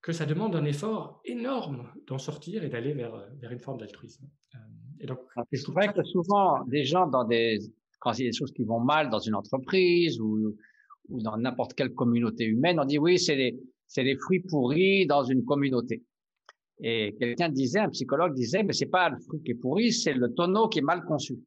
que 0.02 0.12
ça 0.12 0.26
demande 0.26 0.56
un 0.56 0.66
effort 0.66 1.22
énorme 1.26 1.92
d'en 2.08 2.18
sortir 2.18 2.64
et 2.64 2.70
d'aller 2.70 2.94
vers, 2.94 3.28
vers 3.40 3.52
une 3.52 3.60
forme 3.60 3.80
d'altruisme? 3.80 4.30
Euh, 4.56 4.58
et 5.00 5.06
donc, 5.06 5.20
c'est 5.52 5.68
vrai 5.68 5.92
que 5.94 6.04
souvent, 6.04 6.64
des 6.66 6.84
gens 6.84 7.08
dans 7.08 7.24
des 7.24 7.60
quand 8.06 8.14
il 8.14 8.26
y 8.26 8.28
a 8.28 8.32
des 8.32 8.38
choses 8.38 8.52
qui 8.52 8.64
vont 8.64 8.80
mal 8.80 9.10
dans 9.10 9.20
une 9.20 9.34
entreprise 9.34 10.22
ou, 10.22 10.56
ou 11.10 11.22
dans 11.22 11.38
n'importe 11.38 11.74
quelle 11.74 11.94
communauté 11.94 12.46
humaine, 12.46 12.80
on 12.80 12.86
dit 12.86 13.00
oui, 13.00 13.18
c'est 13.18 13.36
les, 13.36 13.60
c'est 13.88 14.04
les 14.04 14.16
fruits 14.16 14.42
pourris 14.42 15.08
dans 15.08 15.24
une 15.24 15.44
communauté. 15.44 16.04
Et 16.82 17.16
quelqu'un 17.20 17.50
disait, 17.50 17.80
un 17.80 17.90
psychologue 17.90 18.34
disait, 18.34 18.64
mais 18.64 18.74
c'est 18.74 18.88
pas 18.88 19.10
le 19.10 19.18
fruit 19.20 19.42
qui 19.44 19.52
est 19.52 19.56
pourri, 19.56 19.94
c'est 19.94 20.14
le 20.14 20.34
tonneau 20.34 20.68
qui 20.68 20.80
est 20.80 20.84
mal 20.84 21.04
conçu. 21.06 21.40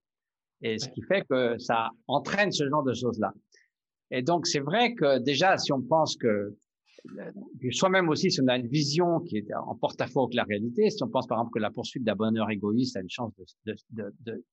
Et 0.62 0.78
ce 0.78 0.88
qui 0.88 1.02
fait 1.02 1.24
que 1.28 1.58
ça 1.58 1.90
entraîne 2.06 2.50
ce 2.50 2.68
genre 2.68 2.82
de 2.82 2.94
choses-là. 2.94 3.32
Et 4.10 4.22
donc, 4.22 4.46
c'est 4.46 4.60
vrai 4.60 4.94
que 4.94 5.18
déjà, 5.18 5.58
si 5.58 5.72
on 5.72 5.82
pense 5.82 6.16
que 6.16 6.56
soi-même 7.70 8.08
aussi, 8.08 8.30
si 8.30 8.40
on 8.40 8.48
a 8.48 8.56
une 8.56 8.66
vision 8.66 9.20
qui 9.20 9.38
est 9.38 9.54
en 9.54 9.74
porte-à-faux 9.74 10.24
avec 10.24 10.34
la 10.34 10.44
réalité, 10.44 10.90
si 10.90 11.02
on 11.02 11.08
pense 11.08 11.26
par 11.26 11.38
exemple 11.38 11.52
que 11.54 11.60
la 11.60 11.70
poursuite 11.70 12.04
d'un 12.04 12.14
bonheur 12.14 12.50
égoïste 12.50 12.96
a 12.96 13.00
une 13.00 13.10
chance 13.10 13.32
d'être 13.64 13.84
de, 13.92 14.12
de, 14.20 14.44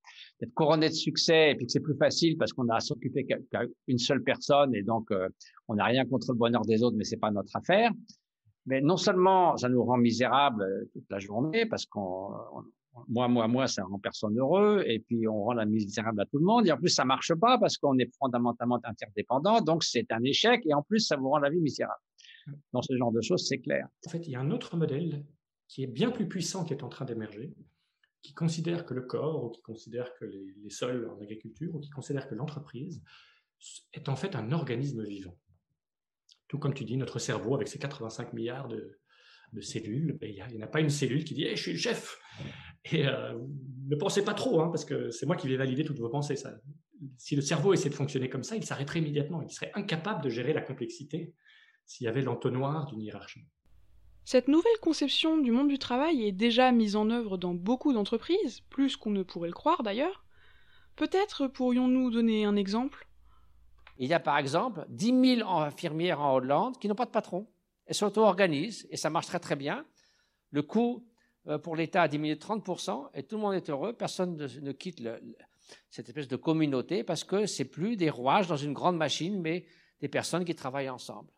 de, 0.41 0.50
couronné 0.53 0.89
de 0.89 0.94
succès 0.94 1.51
et 1.51 1.55
puis 1.55 1.65
que 1.65 1.72
c'est 1.72 1.79
plus 1.79 1.98
facile 1.98 2.38
parce 2.38 2.53
qu'on 2.53 2.67
a 2.70 2.75
à 2.75 2.79
s'occuper 2.79 3.25
qu'une 3.25 3.98
seule 3.98 4.24
personne 4.24 4.75
et 4.75 4.84
donc 4.84 5.10
euh, 5.12 5.27
on 5.67 5.75
n'a 5.75 5.86
rien 5.86 6.05
contre 6.05 6.32
le 6.32 6.38
bonheur 6.38 6.62
des 6.65 6.84
autres, 6.84 6.96
mais 6.98 7.03
c'est 7.03 7.17
pas 7.17 7.32
notre 7.32 7.55
affaire. 7.55 7.91
Mais 8.65 8.81
non 8.81 8.98
seulement 8.98 9.57
ça 9.57 9.69
nous 9.69 9.84
rend 9.84 9.98
misérables 9.98 10.63
euh, 10.63 10.89
toute 10.93 11.10
la 11.10 11.19
journée 11.19 11.65
parce 11.65 11.86
qu'on 11.86 12.31
moi, 13.10 13.27
moi, 13.27 13.45
moi, 13.50 13.67
ça 13.67 13.84
rend 13.84 14.00
personne 14.00 14.39
heureux, 14.39 14.81
et 14.88 15.00
puis 15.00 15.27
on 15.27 15.43
rend 15.43 15.53
la 15.53 15.65
misérable 15.65 16.22
à 16.22 16.25
tout 16.25 16.38
le 16.38 16.45
monde, 16.45 16.65
et 16.65 16.72
en 16.72 16.77
plus 16.77 16.88
ça 16.88 17.03
marche 17.03 17.34
pas 17.34 17.57
parce 17.57 17.77
qu'on 17.77 17.98
est 17.98 18.10
fondamentalement 18.17 18.79
interdépendant, 18.86 19.60
donc 19.60 19.84
c'est 19.84 20.10
un 20.13 20.24
échec, 20.24 20.62
et 20.65 20.74
en 20.74 20.81
plus 20.81 21.01
ça 21.01 21.17
vous 21.17 21.29
rend 21.29 21.39
la 21.39 21.50
vie 21.50 21.60
misérable 21.60 22.00
dans 22.74 22.81
ce 22.81 22.95
genre 22.95 23.12
de 23.12 23.22
choses, 23.22 23.48
c'est 23.48 23.60
clair. 23.60 23.88
En 24.05 24.10
fait, 24.10 24.27
il 24.27 24.31
y 24.31 24.36
a 24.36 24.39
un 24.39 24.51
autre 24.51 24.77
modèle 24.77 25.25
qui 25.67 25.84
est 25.84 25.88
bien 25.88 26.12
plus 26.12 26.27
puissant 26.27 26.63
qui 26.63 26.74
est 26.74 26.84
en 26.84 26.89
train 26.89 27.05
d'émerger, 27.05 27.53
qui 28.22 28.34
considère 28.34 28.86
que 28.86 28.93
le 28.93 29.01
corps, 29.01 29.43
ou 29.43 29.50
qui 29.50 29.62
considère 29.62 30.13
que 30.15 30.25
les, 30.25 30.69
sols 30.69 31.10
en 31.10 31.19
agriculture, 31.22 31.75
ou 31.75 31.79
qui 31.79 31.89
considère 31.89 32.27
que 32.27 32.36
l'entreprise 32.36 33.01
est 33.93 34.10
en 34.10 34.15
fait 34.15 34.36
un 34.36 34.51
organisme 34.51 35.03
vivant. 35.03 35.36
Tout 36.48 36.60
comme 36.60 36.74
tu 36.74 36.84
dis, 36.86 36.98
notre 36.98 37.20
cerveau, 37.20 37.56
avec 37.56 37.68
ses 37.68 37.80
85 37.80 38.34
milliards 38.34 38.68
de, 38.68 39.00
cellules, 39.62 40.18
ben, 40.20 40.30
il 40.30 40.58
n'y 40.58 40.64
a, 40.64 40.68
pas 40.68 40.82
une 40.82 40.90
cellule 40.90 41.24
qui 41.24 41.34
dit 41.34 41.48
je 41.50 41.62
suis 41.62 41.72
le 41.72 41.78
chef!» 41.78 42.20
Et 42.92 43.08
euh, 43.08 43.34
ne 43.88 43.96
pensez 43.96 44.24
pas 44.24 44.34
trop, 44.34 44.62
hein, 44.62 44.70
parce 44.70 44.86
que 44.86 45.10
c'est 45.10 45.25
moi 45.25 45.36
qui 45.36 45.48
vais 45.48 45.58
valider 45.58 45.84
toutes 45.84 46.00
vos 46.00 46.10
pensées. 46.10 46.36
Si 47.18 47.36
le 47.36 47.42
cerveau 47.42 47.74
essaie 47.74 47.90
de 47.90 47.96
fonctionner 47.96 48.30
comme 48.30 48.44
ça, 48.44 48.56
il 48.56 48.66
s'arrêterait 48.66 49.00
immédiatement. 49.00 49.42
Il 49.42 49.50
serait 49.50 49.72
incapable 49.74 50.24
de 50.24 50.30
gérer 50.30 50.54
la 50.54 50.62
complexité 50.62 51.34
s'il 51.86 52.06
y 52.06 52.08
avait 52.08 52.22
l'entonnoir 52.22 52.86
d'une 52.86 53.02
hiérarchie. 53.02 53.48
Cette 54.24 54.48
nouvelle 54.48 54.80
conception 54.82 55.38
du 55.38 55.52
monde 55.52 55.68
du 55.68 55.78
travail 55.78 56.25
est 56.25 56.32
déjà 56.32 56.72
mise 56.72 56.96
en 56.96 57.12
œuvre 57.12 57.38
dans 57.38 57.54
beaucoup 57.54 57.94
d'entreprises, 57.94 58.62
plus 58.70 58.98
qu'on 58.98 59.12
ne 59.12 59.22
pourrait 59.22 59.50
le 59.50 59.54
croire 59.54 59.84
d'ailleurs. 59.84 60.25
Peut-être 60.96 61.48
pourrions-nous 61.48 62.10
donner 62.10 62.46
un 62.46 62.56
exemple? 62.56 63.08
Il 63.98 64.10
y 64.10 64.14
a 64.14 64.20
par 64.20 64.38
exemple 64.38 64.86
10 64.90 65.38
000 65.38 65.50
infirmières 65.50 66.22
en 66.22 66.36
Hollande 66.36 66.78
qui 66.78 66.88
n'ont 66.88 66.96
pas 66.96 67.06
de 67.06 67.12
patron. 67.12 67.48
Elles 67.86 67.96
s'auto-organisent 67.96 68.88
et 68.90 68.98
ça 68.98 69.10
marche 69.10 69.28
très 69.28 69.40
très 69.40 69.56
bien. 69.56 69.86
Le 70.52 70.64
coût 70.64 71.08
euh, 71.48 71.58
pour 71.58 71.75
l'État 71.75 72.04
a 72.04 72.08
diminué 72.08 72.36
de 72.36 72.42
30% 72.42 73.10
et 73.14 73.24
tout 73.24 73.36
le 73.36 73.42
monde 73.42 73.54
est 73.54 73.70
heureux. 73.70 73.94
Personne 73.94 74.36
ne 74.36 74.72
quitte 74.72 75.02
cette 75.90 76.10
espèce 76.10 76.28
de 76.28 76.36
communauté 76.36 77.04
parce 77.04 77.24
que 77.24 77.46
c'est 77.46 77.66
plus 77.66 77.96
des 77.96 78.10
rouages 78.10 78.48
dans 78.48 78.58
une 78.58 78.74
grande 78.74 78.98
machine, 78.98 79.42
mais 79.42 79.66
des 80.02 80.08
personnes 80.10 80.46
qui 80.46 80.56
travaillent 80.56 80.90
ensemble. 80.90 81.30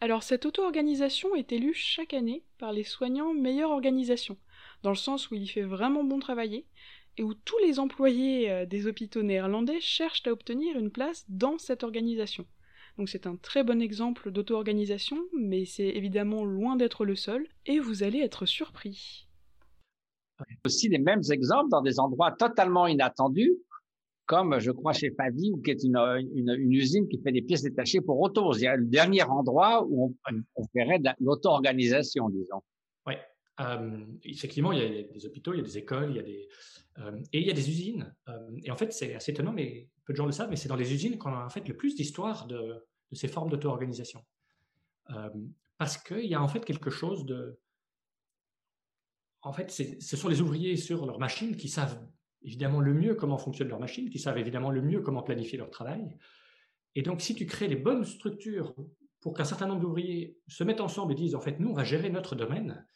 Alors 0.00 0.24
cette 0.24 0.46
auto-organisation 0.46 1.36
est 1.36 1.52
élue 1.52 1.74
chaque 1.74 2.12
année 2.12 2.42
par 2.58 2.72
les 2.72 2.82
soignants 2.82 3.34
meilleure 3.34 3.70
organisation, 3.70 4.36
dans 4.82 4.90
le 4.90 4.96
sens 4.96 5.30
où 5.30 5.36
il 5.36 5.46
fait 5.48 5.62
vraiment 5.62 6.02
bon 6.02 6.18
travailler, 6.18 6.66
et 7.16 7.22
où 7.22 7.34
tous 7.34 7.58
les 7.58 7.78
employés 7.78 8.50
euh, 8.50 8.66
des 8.66 8.86
hôpitaux 8.86 9.22
néerlandais 9.22 9.80
cherchent 9.80 10.26
à 10.26 10.32
obtenir 10.32 10.78
une 10.78 10.90
place 10.90 11.24
dans 11.28 11.58
cette 11.58 11.82
organisation. 11.82 12.46
Donc 12.98 13.08
c'est 13.08 13.26
un 13.26 13.36
très 13.36 13.64
bon 13.64 13.80
exemple 13.80 14.30
d'auto-organisation, 14.30 15.18
mais 15.38 15.64
c'est 15.64 15.88
évidemment 15.88 16.44
loin 16.44 16.76
d'être 16.76 17.04
le 17.04 17.16
seul, 17.16 17.46
et 17.66 17.78
vous 17.78 18.02
allez 18.02 18.18
être 18.18 18.46
surpris. 18.46 19.28
Aussi 20.66 20.88
les 20.88 20.98
mêmes 20.98 21.22
exemples 21.30 21.70
dans 21.70 21.82
des 21.82 22.00
endroits 22.00 22.32
totalement 22.32 22.86
inattendus, 22.86 23.52
comme 24.26 24.58
je 24.58 24.70
crois 24.70 24.92
chez 24.92 25.10
Favi, 25.10 25.52
qui 25.64 25.70
est 25.70 25.82
une, 25.84 25.96
une, 26.34 26.72
usine 26.72 27.08
qui 27.08 27.18
fait 27.22 27.32
des 27.32 27.42
pièces 27.42 27.62
détachées 27.62 28.00
pour 28.00 28.20
autos. 28.20 28.54
Il 28.54 28.62
y 28.62 28.66
a 28.66 28.76
le 28.76 28.86
dernier 28.86 29.22
endroit 29.22 29.84
où 29.88 30.16
on, 30.26 30.34
on 30.56 30.64
ferait 30.68 30.98
de 30.98 31.10
l'auto-organisation, 31.20 32.28
disons. 32.28 32.62
Oui, 33.06 33.14
euh, 33.60 34.04
effectivement, 34.24 34.72
il 34.72 34.78
y 34.78 35.00
a 35.00 35.02
des 35.02 35.26
hôpitaux, 35.26 35.52
il 35.54 35.58
y 35.58 35.60
a 35.60 35.64
des 35.64 35.78
écoles, 35.78 36.10
il 36.10 36.16
y 36.16 36.20
a 36.20 36.22
des, 36.22 36.48
euh, 36.48 36.81
et 37.32 37.40
il 37.40 37.46
y 37.46 37.50
a 37.50 37.54
des 37.54 37.70
usines. 37.70 38.14
Euh, 38.28 38.50
et 38.62 38.70
en 38.70 38.76
fait, 38.76 38.92
c'est 38.92 39.14
assez 39.14 39.32
étonnant, 39.32 39.52
mais 39.52 39.88
peu 40.04 40.12
de 40.12 40.16
gens 40.16 40.26
le 40.26 40.32
savent, 40.32 40.50
mais 40.50 40.56
c'est 40.56 40.68
dans 40.68 40.76
les 40.76 40.92
usines 40.92 41.18
qu'on 41.18 41.32
a 41.32 41.44
en 41.44 41.48
fait 41.48 41.66
le 41.66 41.76
plus 41.76 41.94
d'histoires 41.94 42.46
de, 42.46 42.84
de, 43.10 43.16
ces 43.16 43.28
formes 43.28 43.50
d'auto-organisation. 43.50 44.24
parce 45.78 45.98
qu'il 45.98 46.26
y 46.26 46.34
a 46.34 46.42
en 46.42 46.48
fait 46.48 46.64
quelque 46.64 46.90
chose 46.90 47.24
de... 47.24 47.58
En 49.42 49.52
fait, 49.52 49.70
ce 49.70 50.16
sont 50.16 50.28
les 50.28 50.40
ouvriers 50.40 50.76
sur 50.76 51.04
leur 51.04 51.18
machine 51.18 51.56
qui 51.56 51.68
savent 51.68 52.00
évidemment 52.42 52.80
le 52.80 52.94
mieux 52.94 53.14
comment 53.14 53.38
fonctionne 53.38 53.68
leur 53.68 53.80
machine, 53.80 54.08
qui 54.08 54.18
savent 54.18 54.38
évidemment 54.38 54.70
le 54.70 54.82
mieux 54.82 55.00
comment 55.00 55.22
planifier 55.22 55.58
leur 55.58 55.70
travail. 55.70 56.16
Et 56.94 57.02
donc, 57.02 57.20
si 57.20 57.34
tu 57.34 57.46
crées 57.46 57.68
les 57.68 57.76
bonnes 57.76 58.04
structures 58.04 58.74
pour 59.20 59.34
qu'un 59.34 59.44
certain 59.44 59.66
nombre 59.66 59.80
d'ouvriers 59.80 60.38
se 60.48 60.64
mettent 60.64 60.80
ensemble 60.80 61.12
et 61.12 61.16
disent, 61.16 61.34
en 61.34 61.40
fait, 61.40 61.58
nous, 61.58 61.70
on 61.70 61.74
va 61.74 61.84
gérer 61.84 62.10
notre 62.10 62.34
domaine, 62.34 62.86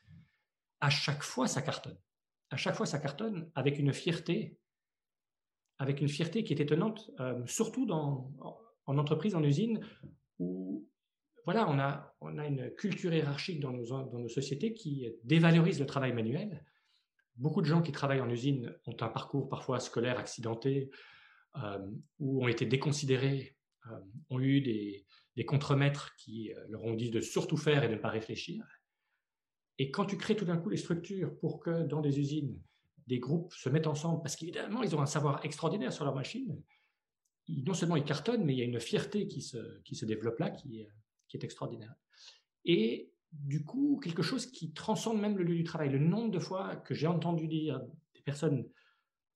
à 0.81 0.91
chaque 0.91 1.23
fois, 1.23 1.47
ça 1.47 1.63
cartonne. 1.63 1.99
À 2.51 2.57
chaque 2.57 2.75
fois, 2.75 2.87
ça 2.87 2.99
cartonne 2.99 3.51
avec 3.55 3.79
une 3.79 3.93
fierté, 3.93 4.59
avec 5.79 6.01
une 6.01 6.09
fierté 6.09 6.45
qui 6.45 6.53
est 6.53 6.61
étonnante, 6.61 7.11
euh, 7.21 7.45
surtout 7.47 7.87
dans, 7.87 8.33
en 8.87 8.99
entreprise, 8.99 9.35
en 9.35 9.43
usine, 9.43 9.81
où 10.39 10.89
voilà, 11.45 11.69
on 11.69 11.79
a, 11.79 12.15
on 12.21 12.39
a 12.39 12.47
une 12.47 12.71
culture 12.75 13.13
hiérarchique 13.13 13.61
dans 13.61 13.73
nos, 13.73 13.87
dans 13.87 14.19
nos 14.19 14.29
sociétés 14.29 14.75
qui 14.75 15.09
dévalorise 15.25 15.79
le 15.81 15.87
travail 15.87 16.13
manuel 16.13 16.65
beaucoup 17.37 17.61
de 17.61 17.67
gens 17.67 17.83
qui 17.83 17.93
travaillent 17.93 18.21
en 18.21 18.31
usine 18.31 18.75
ont 18.87 18.97
un 19.01 19.09
parcours 19.09 19.49
parfois 19.49 19.81
scolaire 19.81 20.19
accidenté 20.19 20.91
euh, 21.63 21.79
ou 22.19 22.45
ont 22.45 22.49
été 22.49 22.67
déconsidérés, 22.67 23.57
euh, 23.87 23.99
ont 24.31 24.41
eu 24.41 24.61
des, 24.61 25.07
des 25.37 25.45
contremaîtres 25.45 26.15
qui 26.17 26.53
euh, 26.53 26.65
leur 26.69 26.85
ont 26.85 26.95
dit 26.95 27.11
de 27.11 27.21
surtout 27.21 27.57
faire 27.57 27.85
et 27.85 27.89
de 27.89 27.95
ne 27.95 28.01
pas 28.01 28.11
réfléchir. 28.11 28.65
Et 29.79 29.91
quand 29.91 30.07
tu 30.07 30.17
crées 30.17 30.37
tout 30.37 30.45
d'un 30.45 30.57
coup 30.57 30.71
les 30.71 30.77
structures 30.77 31.37
pour 31.39 31.61
que 31.61 31.83
dans 31.83 32.01
des 32.01 32.19
usines, 32.19 32.59
des 33.07 33.19
groupes 33.19 33.53
se 33.53 33.69
mettent 33.69 33.87
ensemble, 33.87 34.23
parce 34.23 34.37
qu'évidemment, 34.37 34.83
ils 34.83 34.97
ont 34.97 35.01
un 35.01 35.07
savoir 35.07 35.45
extraordinaire 35.45 35.93
sur 35.93 36.05
leur 36.05 36.15
machine, 36.15 36.61
non 37.49 37.75
seulement 37.75 37.97
ils 37.97 38.05
cartonnent, 38.05 38.45
mais 38.45 38.55
il 38.55 38.59
y 38.59 38.63
a 38.63 38.65
une 38.65 38.81
fierté 38.81 39.29
qui 39.29 39.43
se, 39.43 39.81
qui 39.83 39.95
se 39.95 40.05
développe 40.05 40.39
là 40.39 40.51
qui 40.51 40.87
qui 41.29 41.37
est 41.37 41.45
extraordinaire. 41.45 41.95
Et 42.65 43.11
du 43.33 43.65
coup 43.65 44.01
quelque 44.03 44.23
chose 44.23 44.47
qui 44.47 44.73
transcende 44.73 45.21
même 45.21 45.37
le 45.37 45.45
lieu 45.45 45.57
du 45.57 45.65
travail. 45.65 45.91
Le 45.91 45.99
nombre 45.99 46.31
de 46.31 46.39
fois 46.39 46.77
que 46.77 46.95
j'ai 46.95 47.07
entendu 47.07 47.49
dire 47.49 47.81
des 48.15 48.23
personnes, 48.23 48.69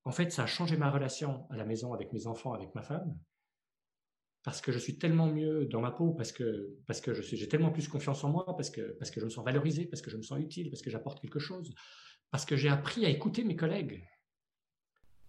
en 0.04 0.12
fait, 0.12 0.32
ça 0.32 0.44
a 0.44 0.46
changé 0.46 0.76
ma 0.76 0.90
relation 0.90 1.46
à 1.50 1.56
la 1.56 1.64
maison 1.64 1.92
avec 1.92 2.12
mes 2.12 2.26
enfants, 2.26 2.52
avec 2.52 2.74
ma 2.74 2.82
femme, 2.82 3.16
parce 4.42 4.60
que 4.60 4.72
je 4.72 4.78
suis 4.78 4.96
tellement 4.96 5.26
mieux 5.26 5.66
dans 5.66 5.80
ma 5.80 5.90
peau, 5.90 6.12
parce 6.12 6.32
que, 6.32 6.76
j'ai 7.32 7.48
tellement 7.48 7.70
plus 7.70 7.88
confiance 7.88 8.24
en 8.24 8.30
moi, 8.30 8.44
parce 8.56 8.70
que, 8.70 8.96
parce 8.98 9.10
que 9.10 9.20
je 9.20 9.26
me 9.26 9.30
sens 9.30 9.44
valorisé, 9.44 9.84
parce 9.84 10.02
que 10.02 10.10
je 10.10 10.16
me 10.16 10.22
sens 10.22 10.40
utile, 10.40 10.70
parce 10.70 10.82
que 10.82 10.90
j'apporte 10.90 11.20
quelque 11.20 11.38
chose, 11.38 11.74
parce 12.30 12.46
que 12.46 12.56
j'ai 12.56 12.68
appris 12.68 13.04
à 13.04 13.10
écouter 13.10 13.44
mes 13.44 13.56
collègues. 13.56 14.02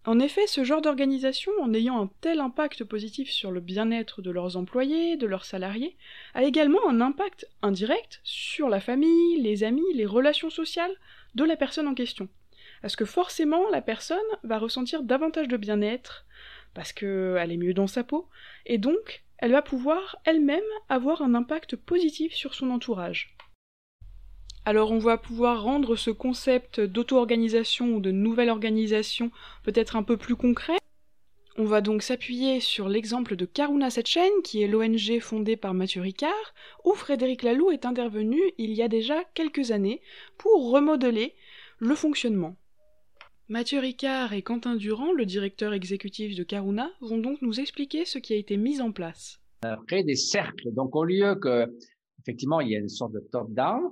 En 0.03 0.17
effet, 0.19 0.47
ce 0.47 0.63
genre 0.63 0.81
d'organisation, 0.81 1.51
en 1.61 1.75
ayant 1.75 2.01
un 2.01 2.09
tel 2.21 2.39
impact 2.39 2.85
positif 2.85 3.29
sur 3.29 3.51
le 3.51 3.59
bien-être 3.59 4.23
de 4.23 4.31
leurs 4.31 4.57
employés, 4.57 5.15
de 5.15 5.27
leurs 5.27 5.45
salariés, 5.45 5.95
a 6.33 6.43
également 6.43 6.89
un 6.89 7.01
impact 7.01 7.47
indirect 7.61 8.19
sur 8.23 8.67
la 8.67 8.79
famille, 8.79 9.39
les 9.41 9.63
amis, 9.63 9.93
les 9.93 10.07
relations 10.07 10.49
sociales 10.49 10.95
de 11.35 11.43
la 11.43 11.55
personne 11.55 11.87
en 11.87 11.93
question. 11.93 12.29
Parce 12.81 12.95
que 12.95 13.05
forcément, 13.05 13.69
la 13.69 13.81
personne 13.81 14.17
va 14.43 14.57
ressentir 14.57 15.03
davantage 15.03 15.47
de 15.47 15.57
bien-être, 15.57 16.25
parce 16.73 16.93
qu'elle 16.93 17.51
est 17.51 17.57
mieux 17.57 17.73
dans 17.73 17.87
sa 17.87 18.03
peau, 18.03 18.27
et 18.65 18.77
donc 18.77 19.23
elle 19.37 19.51
va 19.51 19.61
pouvoir 19.61 20.17
elle-même 20.25 20.61
avoir 20.87 21.21
un 21.21 21.33
impact 21.33 21.75
positif 21.75 22.33
sur 22.33 22.53
son 22.53 22.69
entourage. 22.69 23.35
Alors 24.63 24.91
on 24.91 24.99
va 24.99 25.17
pouvoir 25.17 25.63
rendre 25.63 25.95
ce 25.95 26.11
concept 26.11 26.79
d'auto-organisation 26.79 27.95
ou 27.95 27.99
de 27.99 28.11
nouvelle 28.11 28.51
organisation 28.51 29.31
peut-être 29.63 29.95
un 29.95 30.03
peu 30.03 30.17
plus 30.17 30.35
concret. 30.35 30.77
On 31.57 31.65
va 31.65 31.81
donc 31.81 32.03
s'appuyer 32.03 32.59
sur 32.59 32.87
l'exemple 32.87 33.35
de 33.35 33.45
Karuna 33.45 33.89
Setchen, 33.89 34.31
qui 34.43 34.61
est 34.61 34.67
l'ONG 34.67 35.19
fondée 35.19 35.57
par 35.57 35.73
Mathieu 35.73 36.01
Ricard, 36.01 36.53
où 36.85 36.93
Frédéric 36.93 37.41
Laloux 37.41 37.71
est 37.71 37.85
intervenu 37.85 38.39
il 38.57 38.71
y 38.71 38.83
a 38.83 38.87
déjà 38.87 39.23
quelques 39.33 39.71
années 39.71 40.01
pour 40.37 40.71
remodeler 40.71 41.33
le 41.79 41.95
fonctionnement. 41.95 42.55
Mathieu 43.51 43.81
Ricard 43.81 44.31
et 44.31 44.43
Quentin 44.43 44.77
Durand, 44.77 45.11
le 45.11 45.25
directeur 45.25 45.73
exécutif 45.73 46.37
de 46.37 46.43
Karuna, 46.43 46.89
vont 47.01 47.17
donc 47.17 47.41
nous 47.41 47.59
expliquer 47.59 48.05
ce 48.05 48.17
qui 48.17 48.31
a 48.31 48.37
été 48.37 48.55
mis 48.55 48.79
en 48.79 48.93
place. 48.93 49.41
Créer 49.87 50.05
des 50.05 50.15
cercles. 50.15 50.71
Donc 50.71 50.95
au 50.95 51.03
lieu 51.03 51.35
que, 51.35 51.65
effectivement, 52.21 52.61
il 52.61 52.69
y 52.69 52.77
a 52.77 52.79
une 52.79 52.87
sorte 52.87 53.11
de 53.11 53.19
top-down, 53.19 53.91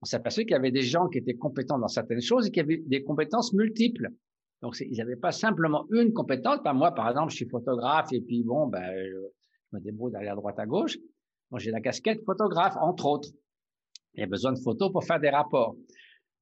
on 0.00 0.04
s'est 0.04 0.14
aperçu 0.14 0.42
qu'il 0.42 0.52
y 0.52 0.54
avait 0.54 0.70
des 0.70 0.82
gens 0.82 1.08
qui 1.08 1.18
étaient 1.18 1.34
compétents 1.34 1.80
dans 1.80 1.88
certaines 1.88 2.22
choses 2.22 2.46
et 2.46 2.50
qui 2.52 2.60
avaient 2.60 2.84
des 2.86 3.02
compétences 3.02 3.52
multiples. 3.52 4.10
Donc, 4.62 4.76
ils 4.78 4.98
n'avaient 4.98 5.16
pas 5.16 5.32
simplement 5.32 5.86
une 5.90 6.12
compétence. 6.12 6.60
Moi, 6.72 6.94
par 6.94 7.08
exemple, 7.08 7.32
je 7.32 7.36
suis 7.36 7.48
photographe 7.48 8.12
et 8.12 8.20
puis 8.20 8.44
bon, 8.44 8.68
ben, 8.68 8.80
je 8.94 9.76
me 9.76 9.80
débrouille 9.80 10.12
d'aller 10.12 10.28
à 10.28 10.36
droite 10.36 10.60
à 10.60 10.66
gauche. 10.66 10.96
Moi, 11.50 11.58
j'ai 11.58 11.72
la 11.72 11.80
casquette 11.80 12.22
photographe, 12.24 12.76
entre 12.80 13.06
autres. 13.06 13.30
Il 14.14 14.20
y 14.20 14.22
a 14.22 14.28
besoin 14.28 14.52
de 14.52 14.60
photos 14.60 14.92
pour 14.92 15.02
faire 15.02 15.18
des 15.18 15.30
rapports. 15.30 15.74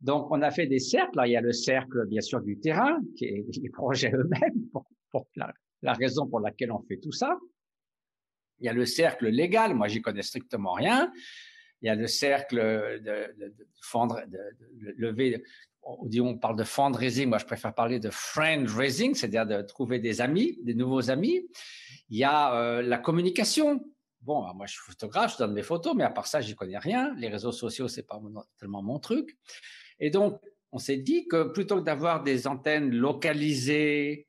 Donc, 0.00 0.28
on 0.30 0.42
a 0.42 0.50
fait 0.50 0.66
des 0.66 0.78
cercles. 0.78 1.20
il 1.26 1.32
y 1.32 1.36
a 1.36 1.40
le 1.40 1.52
cercle, 1.52 2.06
bien 2.06 2.20
sûr, 2.20 2.40
du 2.40 2.58
terrain, 2.58 3.00
qui 3.16 3.24
est 3.24 3.44
les 3.62 3.70
projets 3.70 4.12
eux-mêmes, 4.12 4.68
pour, 5.10 5.26
la, 5.36 5.92
raison 5.94 6.26
pour 6.26 6.40
laquelle 6.40 6.72
on 6.72 6.82
fait 6.82 6.98
tout 6.98 7.12
ça. 7.12 7.38
Il 8.60 8.66
y 8.66 8.68
a 8.68 8.72
le 8.72 8.86
cercle 8.86 9.28
légal. 9.28 9.74
Moi, 9.74 9.88
j'y 9.88 10.02
connais 10.02 10.22
strictement 10.22 10.72
rien 10.72 11.12
il 11.82 11.86
y 11.86 11.88
a 11.88 11.94
le 11.94 12.06
cercle 12.06 12.56
de, 12.56 13.34
de, 13.38 14.94
lever, 14.96 15.42
on 15.82 16.38
parle 16.38 16.56
de 16.56 16.64
fundraising, 16.64 17.28
moi 17.28 17.38
je 17.38 17.46
préfère 17.46 17.74
parler 17.74 18.00
de 18.00 18.10
friend 18.10 18.68
raising, 18.68 19.14
c'est-à-dire 19.14 19.46
de 19.46 19.62
trouver 19.62 19.98
des 19.98 20.20
amis, 20.20 20.58
des 20.62 20.74
nouveaux 20.74 21.10
amis. 21.10 21.46
Il 22.10 22.18
y 22.18 22.24
a 22.24 22.54
euh, 22.54 22.82
la 22.82 22.98
communication. 22.98 23.84
Bon, 24.20 24.52
moi 24.54 24.66
je 24.66 24.72
suis 24.72 24.82
photographe, 24.82 25.34
je 25.34 25.38
donne 25.38 25.52
mes 25.52 25.62
photos, 25.62 25.94
mais 25.94 26.04
à 26.04 26.10
part 26.10 26.26
ça, 26.26 26.40
j'y 26.40 26.54
connais 26.54 26.78
rien. 26.78 27.14
Les 27.16 27.28
réseaux 27.28 27.52
sociaux, 27.52 27.88
c'est 27.88 28.06
pas 28.06 28.20
tellement 28.58 28.82
mon 28.82 28.98
truc. 28.98 29.36
Et 30.00 30.10
donc, 30.10 30.40
on 30.72 30.78
s'est 30.78 30.98
dit 30.98 31.26
que 31.28 31.44
plutôt 31.44 31.76
que 31.76 31.84
d'avoir 31.84 32.22
des 32.22 32.46
antennes 32.46 32.94
localisées, 32.94 34.26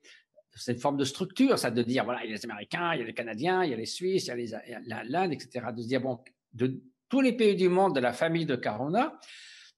c'est 0.55 0.73
une 0.73 0.79
forme 0.79 0.97
de 0.97 1.05
structure, 1.05 1.57
ça 1.57 1.71
de 1.71 1.83
dire, 1.83 2.05
voilà, 2.05 2.23
il 2.23 2.29
y 2.29 2.33
a 2.33 2.35
les 2.35 2.45
Américains, 2.45 2.93
il 2.93 2.99
y 2.99 3.03
a 3.03 3.05
les 3.05 3.13
Canadiens, 3.13 3.63
il 3.63 3.71
y 3.71 3.73
a 3.73 3.77
les 3.77 3.85
Suisses, 3.85 4.27
il 4.27 4.47
y 4.47 4.93
a 4.93 5.03
l'Inde, 5.03 5.33
etc. 5.33 5.67
De 5.75 5.81
se 5.81 5.87
dire, 5.87 6.01
bon, 6.01 6.19
de, 6.53 6.81
tous 7.09 7.21
les 7.21 7.33
pays 7.33 7.55
du 7.55 7.69
monde 7.69 7.95
de 7.95 7.99
la 7.99 8.13
famille 8.13 8.45
de 8.45 8.55
Carona, 8.55 9.19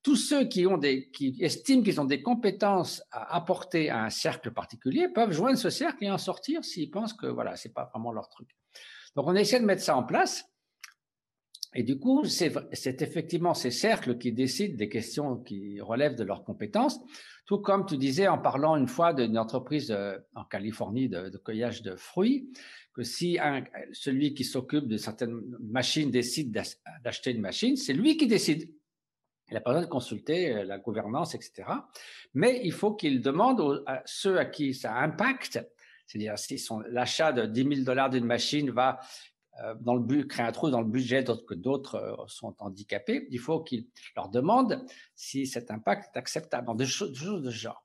tous 0.02 0.16
ceux 0.16 0.44
qui, 0.44 0.66
ont 0.66 0.78
des, 0.78 1.10
qui 1.10 1.36
estiment 1.40 1.82
qu'ils 1.82 2.00
ont 2.00 2.04
des 2.04 2.22
compétences 2.22 3.02
à 3.10 3.34
apporter 3.36 3.88
à 3.88 4.04
un 4.04 4.10
cercle 4.10 4.50
particulier 4.52 5.08
peuvent 5.08 5.32
joindre 5.32 5.58
ce 5.58 5.70
cercle 5.70 6.04
et 6.04 6.10
en 6.10 6.18
sortir 6.18 6.64
s'ils 6.64 6.90
pensent 6.90 7.14
que 7.14 7.26
voilà, 7.26 7.56
c'est 7.56 7.72
pas 7.72 7.88
vraiment 7.92 8.12
leur 8.12 8.28
truc. 8.28 8.48
Donc 9.16 9.26
on 9.26 9.34
essaie 9.34 9.60
de 9.60 9.64
mettre 9.64 9.82
ça 9.82 9.96
en 9.96 10.04
place. 10.04 10.44
Et 11.74 11.82
du 11.82 11.98
coup, 11.98 12.24
c'est 12.24 13.02
effectivement 13.02 13.54
ces 13.54 13.70
cercles 13.70 14.18
qui 14.18 14.32
décident 14.32 14.76
des 14.76 14.90
questions 14.90 15.38
qui 15.38 15.80
relèvent 15.80 16.16
de 16.16 16.24
leurs 16.24 16.44
compétences, 16.44 17.00
tout 17.46 17.58
comme 17.58 17.86
tu 17.86 17.96
disais 17.96 18.28
en 18.28 18.38
parlant 18.38 18.76
une 18.76 18.88
fois 18.88 19.14
d'une 19.14 19.38
entreprise 19.38 19.90
euh, 19.90 20.18
en 20.34 20.44
Californie 20.44 21.08
de, 21.08 21.30
cueillage 21.38 21.82
de 21.82 21.96
fruits, 21.96 22.50
que 22.92 23.02
si 23.02 23.38
celui 23.92 24.34
qui 24.34 24.44
s'occupe 24.44 24.86
de 24.86 24.98
certaines 24.98 25.40
machines 25.60 26.10
décide 26.10 26.52
d'acheter 27.02 27.30
une 27.30 27.40
machine, 27.40 27.76
c'est 27.76 27.94
lui 27.94 28.18
qui 28.18 28.26
décide. 28.26 28.70
Il 29.48 29.54
n'a 29.54 29.60
pas 29.60 29.70
besoin 29.70 29.84
de 29.84 29.90
consulter 29.90 30.54
euh, 30.54 30.64
la 30.64 30.78
gouvernance, 30.78 31.34
etc. 31.34 31.68
Mais 32.34 32.60
il 32.64 32.72
faut 32.72 32.94
qu'il 32.94 33.22
demande 33.22 33.82
à 33.86 34.02
ceux 34.04 34.38
à 34.38 34.44
qui 34.44 34.74
ça 34.74 34.94
impacte, 34.96 35.58
c'est-à-dire 36.12 36.38
si 36.38 36.62
l'achat 36.90 37.32
de 37.32 37.46
10 37.46 37.76
000 37.76 37.84
dollars 37.84 38.10
d'une 38.10 38.26
machine 38.26 38.70
va 38.70 39.00
euh, 39.64 40.24
créer 40.24 40.44
un 40.44 40.52
trou 40.52 40.68
dans 40.68 40.82
le 40.82 40.86
budget, 40.86 41.24
d'autres 41.24 41.94
euh, 41.94 42.24
sont 42.26 42.54
handicapés, 42.58 43.26
il 43.30 43.38
faut 43.38 43.62
qu'ils 43.62 43.86
leur 44.14 44.28
demandent 44.28 44.84
si 45.14 45.46
cet 45.46 45.70
impact 45.70 46.14
est 46.14 46.18
acceptable, 46.18 46.76
des 46.76 46.84
choses, 46.84 47.12
de 47.12 47.50
ce 47.50 47.56
genre. 47.56 47.82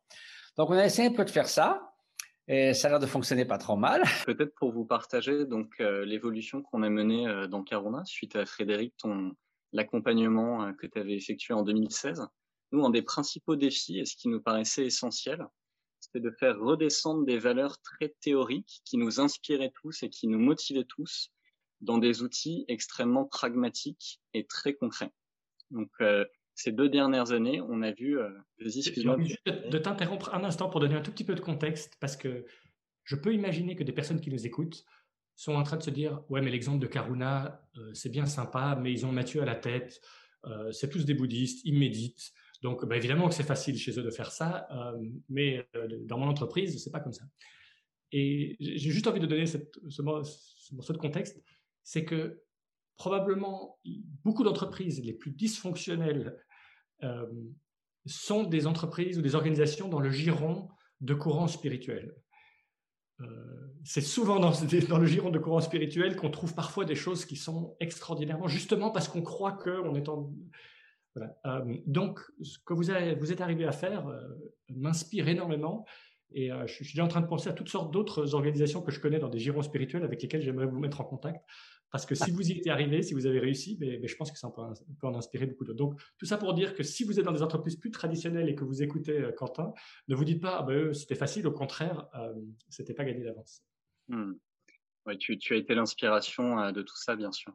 Donc, 0.57 0.69
on 0.71 0.73
a 0.73 0.85
essayé 0.85 1.07
un 1.07 1.13
peu 1.13 1.23
de 1.23 1.29
faire 1.29 1.47
ça, 1.47 1.93
et 2.49 2.73
ça 2.73 2.87
a 2.87 2.91
l'air 2.91 2.99
de 2.99 3.05
fonctionner 3.05 3.45
pas 3.45 3.57
trop 3.57 3.77
mal. 3.77 4.03
Peut-être 4.25 4.53
pour 4.55 4.73
vous 4.73 4.85
partager 4.85 5.45
donc 5.45 5.71
euh, 5.79 6.03
l'évolution 6.03 6.61
qu'on 6.61 6.83
a 6.83 6.89
menée 6.89 7.47
dans 7.49 7.63
Carona 7.63 8.03
suite 8.03 8.35
à 8.35 8.45
Frédéric, 8.45 8.93
ton 8.97 9.31
l'accompagnement 9.73 10.73
que 10.73 10.87
tu 10.87 10.97
avais 10.97 11.13
effectué 11.13 11.53
en 11.53 11.61
2016. 11.61 12.25
Nous, 12.71 12.85
un 12.85 12.89
des 12.89 13.01
principaux 13.01 13.57
défis 13.57 13.99
et 13.99 14.05
ce 14.05 14.15
qui 14.15 14.29
nous 14.29 14.41
paraissait 14.41 14.85
essentiel, 14.85 15.45
c'était 16.07 16.25
de 16.25 16.31
faire 16.31 16.57
redescendre 16.59 17.25
des 17.25 17.37
valeurs 17.37 17.81
très 17.81 18.15
théoriques 18.21 18.81
qui 18.85 18.97
nous 18.97 19.19
inspiraient 19.19 19.73
tous 19.81 20.03
et 20.03 20.09
qui 20.09 20.27
nous 20.27 20.39
motivaient 20.39 20.85
tous 20.85 21.31
dans 21.81 21.97
des 21.97 22.23
outils 22.23 22.65
extrêmement 22.67 23.25
pragmatiques 23.25 24.19
et 24.33 24.45
très 24.45 24.73
concrets. 24.73 25.11
Donc, 25.69 25.89
euh, 26.01 26.25
ces 26.55 26.71
deux 26.71 26.89
dernières 26.89 27.31
années, 27.31 27.61
on 27.61 27.81
a 27.83 27.91
vu. 27.91 28.19
Euh, 28.19 28.29
juste 28.59 28.97
de, 28.97 29.77
t'interrompre 29.77 30.33
un 30.33 30.43
instant 30.43 30.69
pour 30.69 30.79
donner 30.79 30.95
un 30.95 31.01
tout 31.01 31.11
petit 31.11 31.23
peu 31.23 31.35
de 31.35 31.41
contexte, 31.41 31.97
parce 31.99 32.17
que 32.17 32.45
je 33.03 33.15
peux 33.15 33.33
imaginer 33.33 33.75
que 33.75 33.83
des 33.83 33.91
personnes 33.91 34.19
qui 34.19 34.31
nous 34.31 34.45
écoutent 34.45 34.83
sont 35.35 35.53
en 35.53 35.63
train 35.63 35.77
de 35.77 35.83
se 35.83 35.91
dire 35.91 36.23
Ouais, 36.29 36.41
mais 36.41 36.49
l'exemple 36.49 36.79
de 36.79 36.87
Karuna, 36.87 37.69
euh, 37.77 37.93
c'est 37.93 38.09
bien 38.09 38.25
sympa, 38.25 38.77
mais 38.81 38.91
ils 38.91 39.05
ont 39.05 39.11
Mathieu 39.11 39.41
à 39.41 39.45
la 39.45 39.55
tête, 39.55 40.01
euh, 40.45 40.71
c'est 40.71 40.89
tous 40.89 41.05
des 41.05 41.13
bouddhistes, 41.13 41.61
ils 41.63 41.77
méditent. 41.77 42.33
Donc, 42.61 42.85
bah, 42.85 42.97
évidemment 42.97 43.29
que 43.29 43.35
c'est 43.35 43.43
facile 43.43 43.77
chez 43.77 43.97
eux 43.99 44.03
de 44.03 44.09
faire 44.09 44.31
ça, 44.31 44.67
mais 45.29 45.67
dans 46.05 46.17
mon 46.17 46.27
entreprise, 46.27 46.83
c'est 46.83 46.91
pas 46.91 46.99
comme 46.99 47.13
ça. 47.13 47.25
Et 48.11 48.55
j'ai 48.59 48.91
juste 48.91 49.07
envie 49.07 49.19
de 49.19 49.25
donner 49.25 49.45
ce, 49.45 49.57
ce 49.89 50.01
morceau 50.01 50.93
de 50.93 50.97
contexte 50.97 51.41
c'est 51.87 52.03
que 52.03 52.43
probablement 52.97 53.79
beaucoup 54.25 54.43
d'entreprises 54.43 55.01
les 55.01 55.13
plus 55.13 55.31
dysfonctionnelles 55.31 56.37
euh, 57.03 57.25
sont 58.05 58.43
des 58.43 58.67
entreprises 58.67 59.17
ou 59.17 59.21
des 59.21 59.35
organisations 59.35 59.87
dans 59.87 60.01
le 60.01 60.11
giron 60.11 60.67
de 60.99 61.13
courants 61.13 61.47
spirituels. 61.47 62.13
Euh, 63.21 63.25
c'est 63.85 64.01
souvent 64.01 64.37
dans, 64.41 64.51
dans, 64.89 64.97
le 64.97 65.05
giron 65.05 65.29
de 65.29 65.39
courants 65.39 65.61
spirituels 65.61 66.17
qu'on 66.17 66.29
trouve 66.29 66.53
parfois 66.55 66.83
des 66.83 66.95
choses 66.95 67.23
qui 67.23 67.37
sont 67.37 67.77
extraordinairement, 67.79 68.49
justement 68.49 68.91
parce 68.91 69.07
qu'on 69.07 69.21
croit 69.21 69.53
qu'on 69.53 69.95
est 69.95 70.09
en... 70.09 70.29
Voilà. 71.17 71.37
Euh, 71.45 71.77
donc, 71.85 72.19
ce 72.41 72.57
que 72.59 72.73
vous, 72.73 72.89
avez, 72.89 73.15
vous 73.15 73.31
êtes 73.31 73.41
arrivé 73.41 73.65
à 73.65 73.71
faire 73.71 74.05
m'inspire 74.69 75.27
énormément. 75.27 75.85
Et 76.31 76.49
je, 76.65 76.83
suis 76.83 76.99
en 76.99 77.07
train 77.07 77.21
de 77.21 77.27
penser 77.27 77.47
à 77.47 77.53
toutes 77.53 77.69
sortes 77.69 77.93
d'autres 77.93 78.35
organisations 78.35 78.81
que 78.81 78.91
je 78.91 78.99
connais 78.99 79.17
dans 79.17 79.29
des 79.29 79.39
girons 79.39 79.61
spirituels 79.61 80.03
avec 80.03 80.21
lesquelles 80.21 80.41
j'aimerais 80.41 80.65
vous 80.65 80.77
mettre 80.77 80.99
en 80.99 81.05
contact 81.05 81.41
parce 81.91 82.05
que 82.05 82.15
si 82.15 82.31
vous 82.31 82.49
y 82.49 82.57
étiez 82.57 82.71
arrivé, 82.71 83.01
si 83.01 83.13
vous 83.13 83.25
avez 83.25 83.39
réussi, 83.39 83.77
mais, 83.79 84.05
je 84.05 84.15
pense 84.15 84.31
que 84.31 84.37
ça 84.37 84.49
peut, 84.49 85.07
en 85.07 85.15
inspirer 85.15 85.45
beaucoup 85.45 85.65
d'autres. 85.65 85.77
Donc, 85.77 85.99
tout 86.17 86.25
ça 86.25 86.37
pour 86.37 86.53
dire 86.53 86.75
que 86.75 86.83
si 86.83 87.03
vous 87.03 87.19
êtes 87.19 87.25
dans 87.25 87.31
des 87.31 87.43
entreprises 87.43 87.75
plus 87.75 87.91
traditionnelles 87.91 88.49
et 88.49 88.55
que 88.55 88.63
vous 88.63 88.83
écoutez 88.83 89.19
euh, 89.19 89.31
Quentin, 89.31 89.73
ne 90.07 90.15
vous 90.15 90.25
dites 90.25 90.41
pas, 90.41 90.57
ah 90.59 90.63
ben, 90.63 90.93
c'était 90.93 91.15
facile, 91.15 91.47
au 91.47 91.51
contraire, 91.51 92.07
euh, 92.15 92.33
c'était 92.69 92.93
pas 92.93 93.05
gagné 93.05 93.23
d'avance. 93.23 93.63
Hmm. 94.09 94.33
tu, 95.19 95.53
as 95.53 95.57
été 95.57 95.75
l'inspiration 95.75 96.59
euh, 96.59 96.71
de 96.71 96.81
tout 96.81 96.97
ça, 96.97 97.15
bien 97.15 97.31
sûr. 97.31 97.53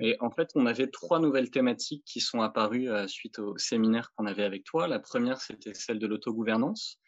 Et 0.00 0.16
en 0.20 0.30
fait, 0.30 0.50
on 0.54 0.66
avait 0.66 0.88
trois 0.88 1.20
nouvelles 1.20 1.50
thématiques 1.50 2.04
qui 2.04 2.20
sont 2.20 2.40
apparues 2.40 2.90
euh, 2.90 3.06
suite 3.06 3.38
au 3.38 3.56
séminaire 3.58 4.12
qu'on 4.14 4.26
avait 4.26 4.44
avec 4.44 4.64
toi. 4.64 4.88
La 4.88 4.98
première, 4.98 5.40
c'était 5.40 5.74
celle 5.74 5.98
de 5.98 6.06
l'autogouvernance. 6.06 6.98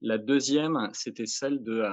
La 0.00 0.18
deuxième, 0.18 0.88
c'était 0.92 1.26
celle 1.26 1.62
de 1.62 1.84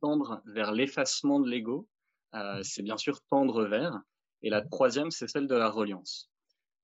tendre 0.00 0.42
vers 0.46 0.72
l'effacement 0.72 1.40
de 1.40 1.48
l'ego 1.48 1.88
euh, 2.34 2.60
c'est 2.62 2.82
bien 2.82 2.96
sûr 2.96 3.20
tendre 3.30 3.64
vers. 3.64 4.00
Et 4.42 4.50
la 4.50 4.62
troisième, 4.62 5.10
c'est 5.10 5.28
celle 5.28 5.46
de 5.46 5.54
la 5.54 5.68
reliance. 5.68 6.30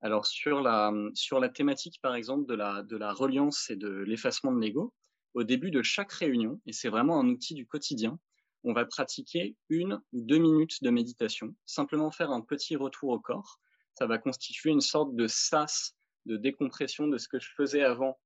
Alors 0.01 0.25
sur 0.25 0.61
la, 0.61 0.93
sur 1.13 1.39
la 1.39 1.49
thématique, 1.49 1.99
par 2.01 2.15
exemple, 2.15 2.45
de 2.45 2.53
la, 2.53 2.83
de 2.83 2.95
la 2.95 3.11
reliance 3.11 3.69
et 3.69 3.75
de 3.75 3.89
l'effacement 3.89 4.53
de 4.53 4.59
l'ego, 4.59 4.93
au 5.33 5.43
début 5.43 5.71
de 5.71 5.81
chaque 5.81 6.11
réunion, 6.13 6.61
et 6.65 6.73
c'est 6.73 6.89
vraiment 6.89 7.19
un 7.19 7.27
outil 7.27 7.53
du 7.53 7.67
quotidien, 7.67 8.17
on 8.63 8.73
va 8.73 8.85
pratiquer 8.85 9.55
une 9.69 10.01
ou 10.13 10.21
deux 10.21 10.37
minutes 10.37 10.83
de 10.83 10.89
méditation, 10.89 11.55
simplement 11.65 12.11
faire 12.11 12.31
un 12.31 12.41
petit 12.41 12.75
retour 12.75 13.09
au 13.09 13.19
corps. 13.19 13.59
Ça 13.93 14.05
va 14.05 14.17
constituer 14.17 14.69
une 14.69 14.81
sorte 14.81 15.15
de 15.15 15.27
sas 15.27 15.95
de 16.25 16.37
décompression 16.37 17.07
de 17.07 17.17
ce 17.17 17.27
que 17.27 17.39
je 17.39 17.49
faisais 17.55 17.83
avant 17.83 18.19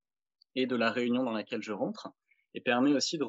et 0.55 0.65
de 0.65 0.75
la 0.75 0.91
réunion 0.91 1.23
dans 1.23 1.31
laquelle 1.31 1.63
je 1.63 1.71
rentre, 1.71 2.09
et 2.53 2.61
permet 2.61 2.93
aussi 2.93 3.17
de 3.17 3.25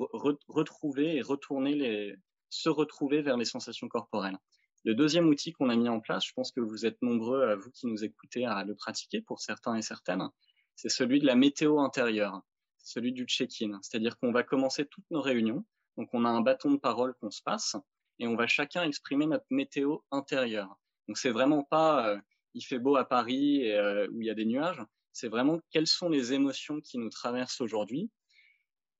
retrouver 0.48 1.16
et 1.16 1.22
retourner 1.22 1.74
les, 1.74 2.14
se 2.50 2.68
retrouver 2.68 3.22
vers 3.22 3.36
les 3.36 3.44
sensations 3.44 3.88
corporelles. 3.88 4.38
Le 4.84 4.94
deuxième 4.94 5.28
outil 5.28 5.52
qu'on 5.52 5.70
a 5.70 5.76
mis 5.76 5.88
en 5.88 6.00
place, 6.00 6.26
je 6.26 6.32
pense 6.34 6.52
que 6.52 6.60
vous 6.60 6.84
êtes 6.84 7.00
nombreux, 7.00 7.42
à 7.42 7.56
vous 7.56 7.70
qui 7.70 7.86
nous 7.86 8.04
écoutez, 8.04 8.44
à 8.44 8.64
le 8.64 8.74
pratiquer 8.74 9.22
pour 9.22 9.40
certains 9.40 9.76
et 9.76 9.82
certaines, 9.82 10.28
c'est 10.76 10.90
celui 10.90 11.20
de 11.20 11.26
la 11.26 11.36
météo 11.36 11.78
intérieure, 11.78 12.42
celui 12.78 13.12
du 13.12 13.24
check-in. 13.24 13.78
C'est-à-dire 13.80 14.18
qu'on 14.18 14.32
va 14.32 14.42
commencer 14.42 14.84
toutes 14.84 15.10
nos 15.10 15.22
réunions, 15.22 15.64
donc 15.96 16.09
on 16.12 16.24
a 16.24 16.28
un 16.28 16.40
bâton 16.40 16.72
de 16.72 16.78
parole 16.78 17.14
qu'on 17.14 17.30
se 17.30 17.42
passe, 17.42 17.76
et 18.18 18.26
on 18.26 18.37
va 18.37 18.46
chacun 18.46 18.85
exprimer 18.85 19.26
notre 19.26 19.46
météo 19.50 19.98
intérieure. 20.11 20.78
Donc 21.09 21.18
c'est 21.18 21.30
vraiment 21.30 21.64
pas 21.64 22.09
euh, 22.09 22.20
il 22.54 22.62
fait 22.62 22.78
beau 22.78 22.96
à 22.96 23.04
Paris 23.04 23.62
et, 23.62 23.74
euh, 23.74 24.07
où 24.12 24.20
il 24.20 24.26
y 24.26 24.30
a 24.30 24.35
des 24.35 24.44
nuages, 24.44 24.83
c'est 25.12 25.28
vraiment 25.28 25.61
quelles 25.70 25.87
sont 25.87 26.09
les 26.09 26.33
émotions 26.33 26.80
qui 26.80 26.98
nous 26.98 27.11
traversent 27.11 27.61
aujourd'hui. 27.61 28.11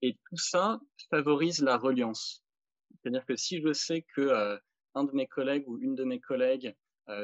Et 0.03 0.19
tout 0.29 0.37
ça 0.37 0.81
favorise 1.11 1.63
la 1.63 1.77
reliance. 1.79 2.45
C'est-à-dire 3.01 3.25
que 3.25 3.37
si 3.37 3.61
je 3.63 3.73
sais 3.73 4.05
que 4.15 4.21
euh, 4.21 4.59
un 4.95 5.05
de 5.05 5.13
mes 5.13 5.27
collègues 5.27 5.65
ou 5.69 5.79
une 5.79 5.95
de 5.95 6.05
mes 6.05 6.21
collègues 6.21 6.75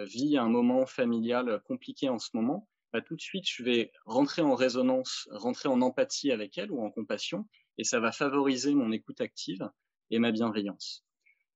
vit 0.04 0.36
un 0.36 0.48
moment 0.48 0.84
familial 0.84 1.62
compliqué 1.64 2.10
en 2.10 2.18
ce 2.18 2.28
moment, 2.34 2.68
bah, 2.92 3.00
tout 3.00 3.16
de 3.16 3.20
suite, 3.20 3.48
je 3.48 3.62
vais 3.62 3.92
rentrer 4.04 4.42
en 4.42 4.54
résonance, 4.54 5.28
rentrer 5.30 5.68
en 5.68 5.80
empathie 5.80 6.32
avec 6.32 6.58
elle 6.58 6.70
ou 6.72 6.82
en 6.84 6.90
compassion, 6.90 7.46
et 7.80 7.84
ça 7.84 7.98
va 7.98 8.12
favoriser 8.12 8.74
mon 8.74 8.92
écoute 8.92 9.22
active 9.22 9.66
et 10.10 10.18
ma 10.18 10.32
bienveillance. 10.32 11.02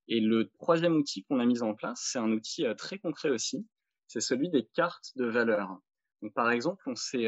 Et 0.07 0.19
le 0.19 0.49
troisième 0.49 0.95
outil 0.95 1.23
qu'on 1.23 1.39
a 1.39 1.45
mis 1.45 1.61
en 1.61 1.75
place, 1.75 2.01
c'est 2.03 2.17
un 2.17 2.31
outil 2.31 2.65
euh, 2.65 2.73
très 2.73 2.97
concret 2.97 3.29
aussi, 3.29 3.67
c'est 4.07 4.21
celui 4.21 4.49
des 4.49 4.65
cartes 4.73 5.11
de 5.17 5.25
valeurs. 5.25 5.77
Donc, 6.23 6.33
par 6.33 6.49
exemple, 6.49 6.81
on 6.87 6.95
s'est 6.95 7.27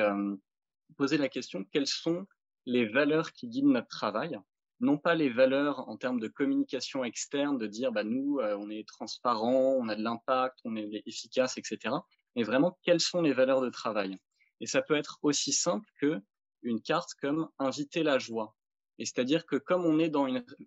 posé 0.95 1.17
la 1.17 1.29
question 1.29 1.63
quelles 1.71 1.87
sont 1.87 2.25
les 2.65 2.87
valeurs 2.87 3.33
qui 3.33 3.47
guident 3.47 3.65
notre 3.65 3.87
travail? 3.87 4.39
Non 4.79 4.97
pas 4.97 5.13
les 5.13 5.29
valeurs 5.29 5.87
en 5.89 5.97
termes 5.97 6.19
de 6.19 6.27
communication 6.27 7.03
externe, 7.03 7.59
de 7.59 7.67
dire 7.67 7.91
bah, 7.91 8.03
nous, 8.03 8.39
euh, 8.39 8.57
on 8.57 8.71
est 8.71 8.87
transparent, 8.87 9.75
on 9.79 9.89
a 9.89 9.95
de 9.95 10.01
l'impact, 10.01 10.57
on 10.65 10.75
est 10.75 11.03
efficace, 11.05 11.59
etc. 11.59 11.93
Mais 12.35 12.41
vraiment, 12.41 12.79
quelles 12.81 12.99
sont 12.99 13.21
les 13.21 13.33
valeurs 13.33 13.61
de 13.61 13.69
travail? 13.69 14.17
Et 14.59 14.65
ça 14.65 14.81
peut 14.81 14.95
être 14.95 15.19
aussi 15.21 15.53
simple 15.53 15.87
que 16.01 16.19
une 16.63 16.81
carte 16.81 17.11
comme 17.21 17.47
inviter 17.59 18.01
la 18.01 18.17
joie. 18.17 18.55
Et 18.99 19.05
c'est-à-dire 19.05 19.45
que 19.45 19.55
comme 19.55 19.83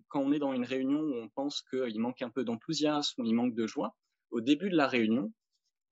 quand 0.08 0.20
on 0.20 0.32
est 0.32 0.38
dans 0.38 0.52
une 0.52 0.64
réunion 0.64 1.00
où 1.00 1.14
on 1.14 1.28
pense 1.28 1.62
qu'il 1.62 2.00
manque 2.00 2.22
un 2.22 2.30
peu 2.30 2.44
d'enthousiasme 2.44 3.22
ou 3.22 3.24
il 3.24 3.34
manque 3.34 3.54
de 3.54 3.66
joie, 3.66 3.96
au 4.30 4.40
début 4.40 4.70
de 4.70 4.76
la 4.76 4.86
réunion, 4.86 5.32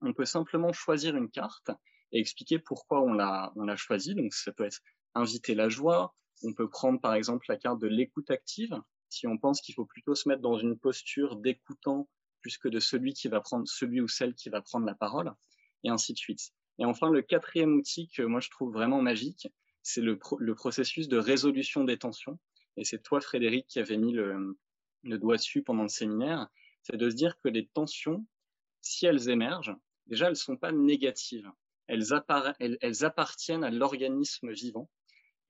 on 0.01 0.13
peut 0.13 0.25
simplement 0.25 0.73
choisir 0.73 1.17
une 1.17 1.31
carte 1.31 1.71
et 2.13 2.21
expliquer 2.21 2.59
pourquoi 2.59 3.03
on 3.03 3.13
l'a, 3.13 3.53
on 3.57 3.65
l'a 3.65 3.77
choisie. 3.77 4.15
Donc 4.15 4.33
ça 4.33 4.53
peut 4.53 4.65
être 4.65 4.81
inviter 5.15 5.55
la 5.55 5.69
joie, 5.69 6.15
on 6.45 6.55
peut 6.55 6.69
prendre 6.69 7.01
par 7.01 7.15
exemple 7.15 7.47
la 7.49 7.57
carte 7.57 7.81
de 7.81 7.89
l'écoute 7.89 8.31
active, 8.31 8.81
si 9.09 9.27
on 9.27 9.39
pense 9.39 9.61
qu'il 9.61 9.75
faut 9.75 9.87
plutôt 9.87 10.15
se 10.15 10.29
mettre 10.29 10.43
dans 10.43 10.59
une 10.59 10.79
posture 10.79 11.37
d'écoutant 11.37 12.09
plus 12.41 12.59
que 12.59 12.69
de 12.69 12.79
celui 12.79 13.15
qui 13.15 13.27
va 13.27 13.41
prendre, 13.41 13.67
celui 13.67 14.01
ou 14.01 14.07
celle 14.07 14.35
qui 14.35 14.49
va 14.49 14.63
prendre 14.63 14.87
la 14.87 14.95
parole, 14.95 15.33
et 15.83 15.91
ainsi 15.91 16.13
de 16.13 16.19
suite. 16.19 16.53
Et 16.79 16.85
enfin, 16.85 17.11
le 17.11 17.23
quatrième 17.23 17.75
outil 17.75 18.09
que 18.09 18.23
moi 18.23 18.39
je 18.41 18.51
trouve 18.51 18.73
vraiment 18.73 19.03
magique, 19.03 19.49
c'est 19.89 20.03
le, 20.03 20.19
processus 20.55 21.09
de 21.09 21.17
résolution 21.17 21.85
des 21.85 21.99
tensions. 21.99 22.39
Et 22.77 22.85
c'est 22.85 23.03
toi, 23.03 23.21
Frédéric, 23.21 23.67
qui 23.69 23.79
avait 23.79 23.97
mis 23.97 24.13
le, 24.13 24.57
doigt 25.05 25.37
dessus 25.37 25.63
pendant 25.63 25.83
le 25.83 25.89
séminaire. 25.89 26.49
C'est 26.83 26.97
de 26.97 27.09
se 27.09 27.15
dire 27.15 27.39
que 27.43 27.49
les 27.49 27.67
tensions, 27.69 28.27
si 28.83 29.07
elles 29.07 29.31
émergent, 29.31 29.75
déjà, 30.07 30.27
elles 30.27 30.33
ne 30.33 30.37
sont 30.37 30.57
pas 30.57 30.73
négatives. 30.73 31.51
elles 31.87 33.05
appartiennent 33.05 33.65
à 33.65 33.71
l'organisme 33.71 34.53
vivant 34.53 34.91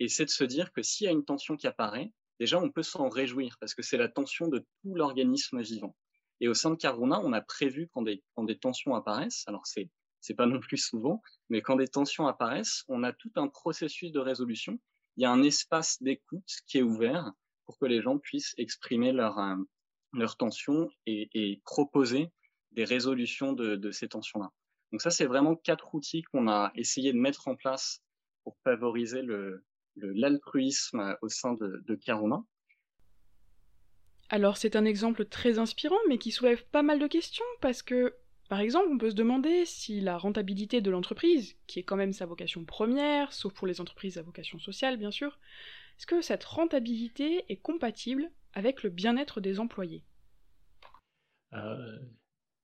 et 0.01 0.09
c'est 0.09 0.25
de 0.25 0.31
se 0.31 0.45
dire 0.45 0.73
que 0.73 0.83
s'il 0.83 1.07
y 1.07 1.09
a 1.09 1.13
une 1.13 1.25
tension 1.25 1.57
qui 1.57 1.67
apparaît, 1.67 2.13
déjà 2.39 2.61
on 2.61 2.71
peut 2.71 2.85
s'en 2.85 3.09
réjouir 3.09 3.57
parce 3.59 3.75
que 3.75 3.83
c'est 3.83 3.97
la 3.97 4.09
tension 4.09 4.47
de 4.47 4.65
tout 4.83 4.95
l'organisme 4.95 5.61
vivant. 5.61 5.97
Et 6.41 6.47
au 6.47 6.55
sein 6.55 6.71
de 6.71 6.77
Caruna, 6.77 7.21
on 7.21 7.33
a 7.33 7.41
prévu 7.41 7.89
quand 7.93 8.03
des, 8.03 8.23
quand 8.35 8.45
des 8.45 8.57
tensions 8.57 8.95
apparaissent, 8.95 9.43
alors 9.49 9.67
c'est 9.67 9.91
c'est 10.21 10.35
pas 10.35 10.47
non 10.47 10.61
plus 10.61 10.79
souvent, 10.79 11.23
mais 11.49 11.63
quand 11.63 11.77
des 11.77 11.89
tensions 11.89 12.27
apparaissent, 12.27 12.85
on 12.89 13.03
a 13.03 13.13
tout 13.13 13.31
un 13.37 13.49
processus 13.49 14.13
de 14.13 14.21
résolution. 14.21 14.79
Il 15.17 15.23
y 15.23 15.27
a 15.27 15.31
un 15.31 15.43
espace 15.43 16.03
d'écoute 16.03 16.51
qui 16.67 16.79
est 16.79 16.83
ouvert 16.83 17.33
pour 17.67 17.79
que 17.79 17.87
les 17.87 18.03
gens 18.03 18.19
puissent 18.19 18.55
exprimer 18.57 19.11
euh, 19.11 19.57
leur 20.13 20.37
tension 20.37 20.89
et, 21.07 21.29
et, 21.35 21.61
proposer 21.65 22.31
des 22.73 22.85
résolutions 22.85 23.53
de, 23.53 23.91
ces 23.91 24.09
tensions-là. 24.09 24.51
Donc 24.93 25.03
ça, 25.03 25.11
c'est 25.11 25.27
vraiment 25.27 25.55
quatre 25.57 25.95
outils 25.95 26.23
qu'on 26.23 26.49
a 26.49 26.73
essayé 26.75 27.13
de 27.13 27.19
mettre 27.19 27.49
en 27.49 27.57
place 27.57 28.03
pour 28.43 28.57
favoriser 28.65 29.23
le, 29.23 29.65
l'altruisme 29.97 31.17
au 31.23 31.29
sein 31.29 31.55
de, 31.55 31.83
de 31.87 31.95
Caruna. 31.95 32.43
Alors 34.31 34.59
c'est 34.59 34.77
un 34.77 34.85
exemple 34.85 35.25
très 35.25 35.59
inspirant, 35.59 35.99
mais 36.09 36.19
qui 36.19 36.31
soulève 36.31 36.65
pas 36.67 36.83
mal 36.83 36.99
de 36.99 37.07
questions, 37.07 37.45
parce 37.61 37.83
que, 37.83 38.15
par 38.49 38.61
exemple, 38.61 38.89
on 38.91 38.99
peut 38.99 39.11
se 39.11 39.15
demander 39.15 39.65
si 39.67 40.01
la 40.01 40.17
rentabilité 40.17 40.81
de 40.81 40.91
l'entreprise, 40.91 41.57
qui 41.67 41.81
est 41.81 41.83
quand 41.83 41.97
même 41.97 42.13
sa 42.13 42.27
vocation 42.27 42.65
première, 42.65 43.33
sauf 43.33 43.53
pour 43.53 43.67
les 43.67 43.81
entreprises 43.81 44.19
à 44.19 44.23
vocation 44.23 44.59
sociale 44.59 44.97
bien 44.97 45.11
sûr, 45.11 45.39
est-ce 45.99 46.07
que 46.07 46.23
cette 46.23 46.45
rentabilité 46.45 47.45
est 47.49 47.57
compatible 47.57 48.31
avec 48.55 48.83
le 48.83 48.91
bien-être 48.91 49.41
des 49.41 49.61
employés? 49.61 50.05
Euh, 51.53 51.99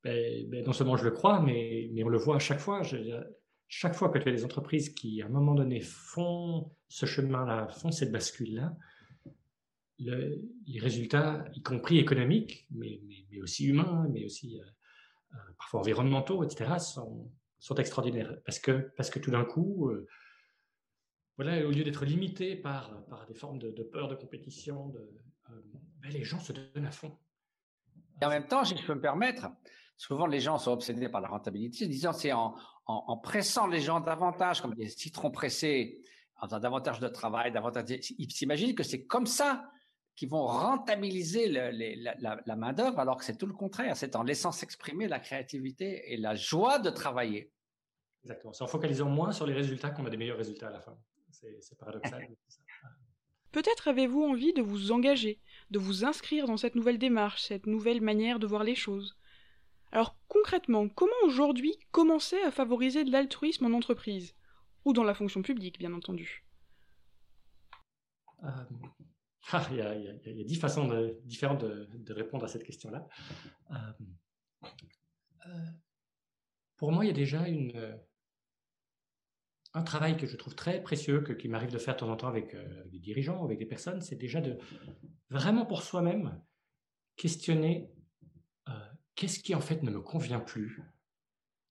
ben, 0.03 0.49
ben, 0.49 0.65
Non 0.65 0.73
seulement 0.73 0.97
je 0.97 1.05
le 1.05 1.11
crois, 1.11 1.41
mais, 1.41 1.91
on 2.03 2.09
le 2.09 2.19
voit 2.19 2.37
à 2.37 2.39
chaque 2.39 2.61
fois. 2.61 2.83
Chaque 3.67 3.95
fois 3.95 4.11
que 4.11 4.19
tu 4.19 4.29
as 4.29 4.33
des 4.33 4.45
entreprises 4.45 4.91
qui, 4.91 5.21
à 5.21 5.27
un 5.27 5.31
moment 5.31 5.55
donné, 5.55 5.81
font 5.81 6.71
ce 6.89 7.07
chemin-là, 7.07 7.69
font 7.69 7.91
cette 7.91 8.13
bascule-là, 8.13 8.77
le, 9.99 10.41
les 10.67 10.81
résultats, 10.81 11.45
y 11.55 11.63
compris 11.63 11.99
économiques, 11.99 12.67
mais, 12.71 13.01
aussi 13.43 13.67
humains, 13.67 14.09
mais 14.13 14.25
aussi 14.25 14.61
euh, 14.61 14.65
parfois 15.59 15.81
environnementaux, 15.81 16.43
etc., 16.45 16.79
sont, 16.79 17.31
extraordinaires. 17.77 18.37
Parce 18.45 18.59
que, 18.59 18.93
parce 18.97 19.11
que 19.11 19.19
tout 19.19 19.31
d'un 19.31 19.45
coup, 19.45 19.89
euh, 19.89 20.07
voilà, 21.37 21.67
au 21.67 21.71
lieu 21.71 21.83
d'être 21.83 22.05
limité 22.05 22.57
par, 22.57 23.05
par 23.07 23.27
des 23.27 23.35
formes 23.35 23.59
de, 23.59 23.83
peur 23.83 24.09
de 24.09 24.15
compétition, 24.15 24.93
euh, 25.49 25.63
ben 26.01 26.13
les 26.13 26.25
gens 26.25 26.41
se 26.41 26.53
donnent 26.53 26.87
à 26.87 26.91
fond. 26.91 27.17
Et 28.21 28.25
en 28.25 28.29
même 28.29 28.47
temps, 28.47 28.65
si 28.65 28.77
je 28.77 28.87
peux 28.87 28.95
me 28.95 29.01
permettre, 29.01 29.49
souvent 29.97 30.27
les 30.27 30.41
gens 30.41 30.59
sont 30.59 30.73
obsédés 30.73 31.09
par 31.09 31.21
la 31.21 31.29
rentabilité, 31.29 31.87
disant 31.87 32.13
c'est 32.13 32.33
en, 32.33 32.55
en, 32.87 33.05
en, 33.07 33.17
pressant 33.17 33.67
les 33.67 33.81
gens 33.81 34.01
davantage, 34.01 34.61
comme 34.61 34.75
des 34.75 34.89
citrons 34.89 35.31
pressés, 35.31 36.01
en 36.37 36.47
faisant 36.47 36.61
davantage 36.61 37.01
de 37.01 37.09
travail, 37.09 37.51
davantage. 37.51 37.87
Ils 38.19 38.31
s'imaginent 38.31 38.75
que 38.75 38.83
c'est 38.83 39.07
comme 39.07 39.27
ça 39.27 39.71
qu'ils 40.17 40.29
vont 40.29 40.47
rentabiliser 40.47 41.49
le, 41.49 41.71
les, 41.71 41.97
la, 41.97 42.15
la, 42.21 42.41
la 42.45 42.57
main-d'œuvre, 42.57 42.99
alors 43.01 43.17
que 43.17 43.25
c'est 43.25 43.37
tout 43.37 43.47
le 43.47 43.53
contraire. 43.53 43.97
C'est 43.97 44.17
en 44.17 44.23
laissant 44.23 44.53
s'exprimer 44.53 45.09
la 45.09 45.19
créativité 45.19 46.13
et 46.13 46.17
la 46.17 46.35
joie 46.35 46.79
de 46.79 46.91
travailler. 46.91 47.51
Exactement. 48.23 48.53
C'est 48.53 48.65
en 48.65 48.69
focalisant 48.69 49.09
moins 49.09 49.33
sur 49.33 49.47
les 49.47 49.55
résultats 49.55 49.91
qu'on 49.91 50.07
a 50.07 50.11
des 50.11 50.17
meilleurs 50.17 50.39
résultats 50.39 50.69
à 50.69 50.73
la 50.73 50.81
fin. 50.81 50.97
C'est 51.31 51.79
paradoxal. 51.79 52.29
Peut-être 53.53 53.87
avez-vous 53.87 54.23
envie 54.23 54.53
de 54.53 54.63
vous 54.63 54.91
engager, 54.91 55.41
de 55.71 55.79
vous 55.79 56.05
inscrire 56.05 56.47
dans 56.47 56.57
cette 56.57 56.75
nouvelle 56.75 56.99
démarche, 56.99 57.43
cette 57.43 57.67
nouvelle 57.67 58.01
manière 58.01 58.41
de 58.41 58.47
voir 58.47 58.65
les 58.65 58.75
choses. 58.75 59.17
Alors 59.93 60.17
concrètement, 60.27 60.89
comment 60.89 61.13
aujourd'hui 61.25 61.79
commencer 61.93 62.41
à 62.43 62.51
favoriser 62.51 63.05
de 63.05 63.13
l'altruisme 63.13 63.67
en 63.67 63.77
entreprise? 63.77 64.35
Ou 64.85 64.93
dans 64.93 65.05
la 65.05 65.15
fonction 65.15 65.43
publique, 65.43 65.79
bien 65.79 65.95
entendu 65.95 66.45
euh, 68.43 68.49
ah, 69.53 69.67
il, 69.71 69.77
y 69.77 69.81
a, 69.81 69.95
y 69.97 70.09
a, 70.09 70.45
dix 70.45 70.57
façons 70.57 71.15
différentes 71.25 71.65
de, 71.65 72.13
répondre 72.13 72.45
à 72.45 72.49
cette 72.49 72.65
question-là. 72.65 73.07
Euh, 73.71 73.77
euh, 75.47 75.67
pour 76.77 76.93
moi, 76.93 77.05
il 77.05 77.09
y 77.09 77.11
a 77.11 77.15
déjà 77.15 77.47
une, 77.49 77.99
un 79.75 79.83
travail 79.83 80.17
que 80.17 80.27
je 80.27 80.37
trouve 80.37 80.55
très 80.55 80.83
précieux, 80.83 81.21
que, 81.21 81.33
qui 81.33 81.49
m'arrive 81.49 81.73
de 81.73 81.79
faire 81.79 81.95
de 81.95 82.01
temps 82.01 82.11
en 82.11 82.17
temps 82.17 82.29
avec, 82.29 82.55
euh, 82.55 82.85
des 82.87 83.01
dirigeants, 83.01 83.45
avec 83.45 83.59
des 83.59 83.67
personnes, 83.67 84.01
c'est 84.01 84.17
déjà 84.17 84.41
de 84.41 84.57
vraiment 85.31 85.67
pour 85.67 85.83
soi-même 85.83 86.41
questionner 87.17 87.91
euh, 88.69 88.73
qu'est-ce 89.17 89.41
qui 89.41 89.55
en 89.55 89.61
fait 89.61 89.83
ne 89.83 89.91
me 89.91 90.01
convient 90.01 90.41
plus 90.41 90.81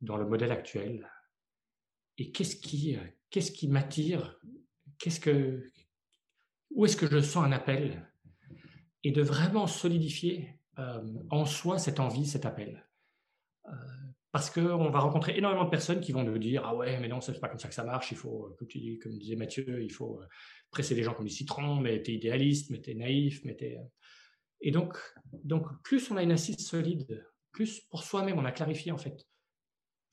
dans 0.02 0.18
le 0.18 0.26
modèle 0.26 0.52
actuel 0.52 1.10
et 2.18 2.32
qu'est-ce 2.32 2.58
qui, 2.58 2.98
euh, 2.98 3.04
qu'est-ce 3.30 3.52
qui 3.52 3.70
m'attire, 3.70 4.38
qu'est-ce 5.00 5.22
que, 5.22 5.72
où 6.76 6.86
est-ce 6.86 6.98
que 6.98 7.08
je 7.08 7.22
sens 7.22 7.46
un 7.46 7.52
appel 7.52 8.10
et 9.04 9.12
de 9.12 9.22
vraiment 9.22 9.68
solidifier 9.68 10.58
euh, 10.80 11.02
en 11.30 11.46
soi 11.46 11.78
cette 11.78 12.00
envie, 12.00 12.26
cet 12.26 12.46
appel. 12.46 12.88
Euh, 13.68 13.72
parce 14.32 14.50
qu'on 14.50 14.90
va 14.90 15.00
rencontrer 15.00 15.38
énormément 15.38 15.66
de 15.66 15.70
personnes 15.70 16.02
qui 16.02 16.12
vont 16.12 16.24
nous 16.24 16.40
dire 16.40 16.64
ah 16.66 16.76
ouais 16.76 17.00
mais 17.00 17.08
non 17.08 17.22
c'est 17.22 17.40
pas 17.40 17.48
comme 17.48 17.60
ça 17.60 17.68
que 17.68 17.76
ça 17.76 17.84
marche 17.84 18.12
il 18.12 18.18
faut 18.18 18.54
comme 18.58 18.68
tu 18.68 18.80
dis 18.80 18.98
comme 18.98 19.14
disait 19.18 19.36
Mathieu 19.36 19.84
il 19.84 19.92
faut 19.92 20.20
presser 20.72 20.96
les 20.96 21.04
gens 21.04 21.14
comme 21.14 21.28
du 21.28 21.32
citron 21.32 21.76
mais 21.76 22.02
t'es 22.02 22.14
idéaliste 22.14 22.72
mais 22.72 22.82
t'es 22.82 22.96
naïf 22.96 23.46
mais 23.46 23.56
t'es 23.56 23.80
et 24.60 24.72
donc 24.72 24.98
donc 25.44 25.68
plus 25.84 26.10
on 26.10 26.18
a 26.18 26.24
une 26.24 26.32
assise 26.32 26.58
solide 26.68 27.24
plus 27.52 27.82
pour 27.92 28.04
soi-même 28.04 28.40
on 28.40 28.46
a 28.46 28.52
clarifié 28.52 28.92
en 28.92 28.98
fait 28.98 29.24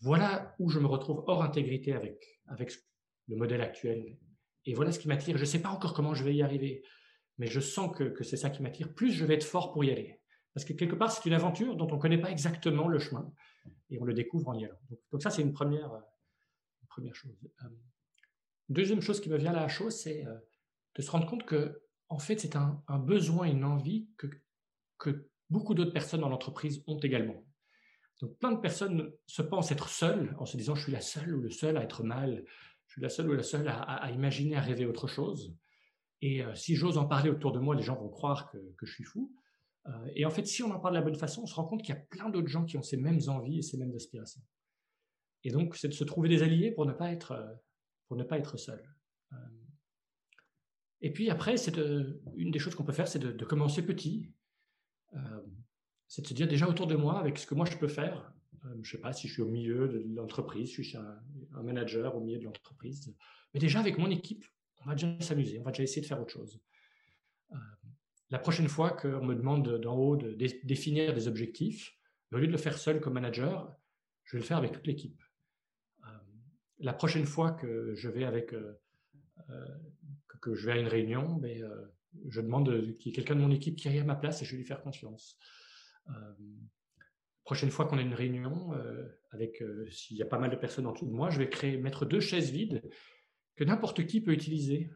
voilà 0.00 0.54
où 0.58 0.68
je 0.68 0.78
me 0.78 0.86
retrouve 0.86 1.24
hors 1.26 1.42
intégrité 1.42 1.94
avec 1.94 2.42
avec 2.46 2.74
le 3.26 3.36
modèle 3.36 3.62
actuel 3.62 4.18
et 4.66 4.74
voilà 4.74 4.92
ce 4.92 4.98
qui 4.98 5.08
m'attire 5.08 5.36
je 5.36 5.44
sais 5.44 5.60
pas 5.60 5.70
encore 5.70 5.94
comment 5.94 6.14
je 6.14 6.24
vais 6.24 6.34
y 6.34 6.42
arriver 6.42 6.82
mais 7.38 7.46
je 7.46 7.60
sens 7.60 7.94
que, 7.96 8.22
c'est 8.22 8.36
ça 8.36 8.50
qui 8.50 8.62
m'attire 8.62 8.94
plus 8.94 9.12
je 9.12 9.24
vais 9.24 9.34
être 9.34 9.44
fort 9.44 9.72
pour 9.72 9.84
y 9.84 9.90
aller 9.90 10.20
parce 10.54 10.64
que 10.64 10.72
quelque 10.72 10.96
part 10.96 11.10
c'est 11.10 11.24
une 11.26 11.34
aventure 11.34 11.76
dont 11.76 11.88
on 11.90 11.98
connaît 11.98 12.20
pas 12.20 12.30
exactement 12.30 12.88
le 12.88 12.98
chemin 12.98 13.32
et 13.90 13.98
on 14.00 14.04
le 14.04 14.14
découvre 14.14 14.48
en 14.48 14.54
y 14.54 14.64
allant. 14.64 14.78
Donc, 15.12 15.22
ça, 15.22 15.30
c'est 15.30 15.42
une 15.42 15.52
première, 15.52 15.90
première 16.88 17.14
chose. 17.14 17.36
Euh, 17.62 17.68
deuxième 18.68 19.00
chose 19.00 19.20
qui 19.20 19.28
me 19.28 19.36
vient 19.36 19.52
à 19.52 19.60
la 19.60 19.68
chose, 19.68 19.94
c'est 19.94 20.26
euh, 20.26 20.34
de 20.94 21.02
se 21.02 21.10
rendre 21.10 21.26
compte 21.26 21.44
que, 21.44 21.82
en 22.08 22.18
fait, 22.18 22.40
c'est 22.40 22.56
un, 22.56 22.82
un, 22.88 22.98
besoin, 22.98 23.46
une 23.46 23.64
envie 23.64 24.08
que, 24.16 24.26
que 24.98 25.28
beaucoup 25.48 25.74
d'autres 25.74 25.92
personnes 25.92 26.20
dans 26.20 26.28
l'entreprise 26.28 26.82
ont 26.86 26.98
également. 26.98 27.44
Donc, 28.20 28.38
plein 28.38 28.52
de 28.52 28.60
personnes 28.60 29.12
se 29.26 29.42
pensent 29.42 29.72
être 29.72 29.88
seules 29.88 30.34
en 30.38 30.46
se 30.46 30.56
disant 30.56 30.74
je 30.74 30.82
suis 30.82 30.92
la 30.92 31.00
seule 31.00 31.34
ou 31.34 31.40
le 31.40 31.50
seul 31.50 31.76
à 31.76 31.82
être 31.82 32.02
mal, 32.02 32.44
je 32.90 32.94
suis 32.94 33.02
la 33.02 33.08
seule 33.08 33.30
ou 33.30 33.34
la 33.34 33.44
seule 33.44 33.68
à, 33.68 34.10
imaginer, 34.10 34.56
à 34.56 34.60
rêver 34.60 34.84
autre 34.84 35.06
chose. 35.06 35.54
Et 36.22 36.42
euh, 36.42 36.56
si 36.56 36.74
j'ose 36.74 36.98
en 36.98 37.06
parler 37.06 37.30
autour 37.30 37.52
de 37.52 37.60
moi, 37.60 37.76
les 37.76 37.84
gens 37.84 37.94
vont 37.94 38.08
croire 38.08 38.50
que, 38.50 38.84
je 38.84 38.92
suis 38.92 39.04
fou. 39.04 39.32
Euh, 39.86 40.10
et 40.16 40.24
en 40.24 40.30
fait, 40.30 40.44
si 40.44 40.64
on 40.64 40.72
en 40.72 40.80
parle 40.80 40.94
de 40.94 40.98
la 40.98 41.04
bonne 41.04 41.14
façon, 41.14 41.42
on 41.42 41.46
se 41.46 41.54
rend 41.54 41.64
compte 41.66 41.82
qu'il 41.82 41.94
y 41.94 41.98
a 41.98 42.00
plein 42.00 42.28
d'autres 42.30 42.48
gens 42.48 42.64
qui 42.64 42.76
ont 42.76 42.82
ces 42.82 42.96
mêmes 42.96 43.20
envies 43.28 43.60
et 43.60 43.62
ces 43.62 43.76
mêmes 43.76 43.94
aspirations. 43.94 44.42
Et 45.44 45.52
donc, 45.52 45.76
c'est 45.76 45.86
de 45.86 45.92
se 45.92 46.02
trouver 46.02 46.28
des 46.28 46.42
alliés 46.42 46.72
pour 46.72 46.84
ne 46.84 46.92
pas 46.92 47.12
être, 47.12 47.30
euh, 47.30 47.54
pour 48.08 48.16
ne 48.16 48.24
pas 48.24 48.38
être 48.38 48.56
seul. 48.56 48.82
Et 51.00 51.12
puis 51.12 51.30
après, 51.30 51.56
c'est 51.56 51.78
une 52.34 52.50
des 52.50 52.58
choses 52.58 52.74
qu'on 52.74 52.84
peut 52.84 52.92
faire, 52.92 53.06
c'est 53.06 53.20
de, 53.20 53.44
commencer 53.44 53.86
petit. 53.86 54.34
c'est 56.08 56.22
de 56.22 56.26
se 56.26 56.34
dire 56.34 56.48
déjà 56.48 56.68
autour 56.68 56.88
de 56.88 56.96
moi, 56.96 57.20
avec 57.20 57.38
ce 57.38 57.46
que 57.46 57.54
moi 57.54 57.64
je 57.64 57.76
peux 57.78 57.88
faire. 57.88 58.34
Je 58.82 58.90
sais 58.90 58.98
pas 58.98 59.12
si 59.12 59.28
je 59.28 59.32
suis 59.34 59.42
au 59.42 59.48
milieu 59.48 59.88
de 59.88 60.04
l'entreprise, 60.14 60.72
je 60.72 60.82
suis 60.82 60.96
un, 60.96 61.62
manager 61.62 62.16
au 62.16 62.20
milieu 62.20 62.38
de 62.38 62.44
l'entreprise. 62.44 63.14
Mais 63.54 63.60
déjà 63.60 63.80
avec 63.80 63.98
mon 63.98 64.10
équipe, 64.10 64.44
on 64.82 64.86
va 64.86 64.94
déjà 64.94 65.20
s'amuser, 65.20 65.58
on 65.58 65.62
va 65.62 65.70
déjà 65.70 65.82
essayer 65.82 66.02
de 66.02 66.06
faire 66.06 66.20
autre 66.20 66.32
chose 66.32 66.60
la 68.30 68.38
prochaine 68.38 68.68
fois 68.68 68.90
qu'on 68.90 69.24
me 69.24 69.34
demande 69.34 69.80
d'en 69.80 69.96
haut 69.96 70.16
de 70.16 70.32
dé 70.32 70.60
définir 70.64 71.12
des 71.14 71.28
objectifs, 71.28 71.96
au 72.32 72.38
lieu 72.38 72.46
de 72.46 72.52
le 72.52 72.58
faire 72.58 72.78
seul 72.78 73.00
comme 73.00 73.14
manager, 73.14 73.76
je 74.24 74.36
vais 74.36 74.40
le 74.40 74.46
faire 74.46 74.56
avec 74.56 74.72
toute 74.72 74.86
l'équipe. 74.86 75.20
Euh, 76.04 76.10
la 76.78 76.92
prochaine 76.92 77.26
fois 77.26 77.50
que 77.50 77.94
je 77.94 78.08
vais 78.08 78.24
avec 78.24 78.54
euh, 78.54 78.80
euh, 79.50 79.66
que 80.40 80.54
je 80.54 80.66
vais 80.66 80.72
à 80.72 80.78
une 80.78 80.86
réunion, 80.86 81.40
euh, 81.44 81.86
je 82.28 82.40
demande 82.40 82.96
qu'il 82.98 83.06
y 83.06 83.08
ait 83.10 83.16
quelqu'un 83.16 83.34
de 83.34 83.40
mon 83.40 83.50
équipe 83.50 83.76
qui 83.76 83.88
aille 83.88 83.98
à 83.98 84.04
ma 84.04 84.14
place 84.14 84.40
et 84.42 84.44
je 84.44 84.52
vais 84.52 84.58
lui 84.58 84.64
faire 84.64 84.80
confiance. 84.80 85.36
Euh, 87.50 87.54
prochaine 87.54 87.70
fois 87.70 87.86
qu'on 87.86 87.98
a 87.98 88.02
une 88.02 88.14
réunion 88.14 88.72
euh, 88.74 89.08
avec 89.30 89.62
s'il 89.90 90.16
y 90.16 90.22
a 90.22 90.26
pas 90.26 90.38
mal 90.38 90.50
de 90.50 90.56
personnes 90.56 90.86
en 90.86 90.92
dessous 90.92 91.06
de 91.06 91.12
moi, 91.12 91.30
je 91.30 91.38
vais 91.38 91.48
créer 91.48 91.76
mettre 91.78 92.06
deux 92.06 92.20
chaises 92.20 92.50
vides 92.50 92.82
que 93.56 93.64
n'importe 93.64 94.06
qui 94.06 94.20
peut 94.20 94.32
utiliser 94.32 94.90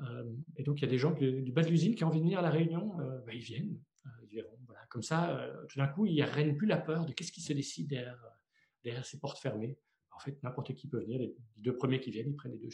euh, 0.00 0.24
et 0.56 0.62
donc, 0.62 0.80
il 0.80 0.84
y 0.84 0.88
a 0.88 0.90
des 0.90 0.98
gens 0.98 1.12
du 1.12 1.52
bas 1.52 1.62
de 1.62 1.68
l'usine 1.68 1.94
qui 1.94 2.04
ont 2.04 2.08
envie 2.08 2.18
de 2.18 2.24
venir 2.24 2.38
à 2.38 2.42
la 2.42 2.50
réunion, 2.50 3.00
euh, 3.00 3.18
bah, 3.20 3.32
ils 3.32 3.40
viennent, 3.40 3.80
euh. 4.06 4.42
Comme 4.88 5.02
ça, 5.02 5.50
tout 5.68 5.78
d'un 5.78 5.88
coup, 5.88 6.06
il 6.06 6.14
n'y 6.14 6.22
a 6.22 6.26
plus 6.26 6.66
la 6.66 6.76
peur 6.78 7.04
de 7.04 7.12
qu'est-ce 7.12 7.32
qui 7.32 7.42
se 7.42 7.52
décide 7.52 7.88
derrière, 7.88 9.04
ces 9.04 9.18
portes 9.18 9.38
fermées. 9.38 9.78
En 10.14 10.18
fait, 10.18 10.42
n'importe 10.42 10.74
qui 10.74 10.88
peut 10.88 11.00
venir. 11.00 11.18
Les 11.18 11.34
deux 11.56 11.76
premiers 11.76 12.00
qui 12.00 12.10
viennent, 12.10 12.30
ils 12.30 12.36
prennent 12.36 12.52
les 12.52 12.58
deux. 12.58 12.70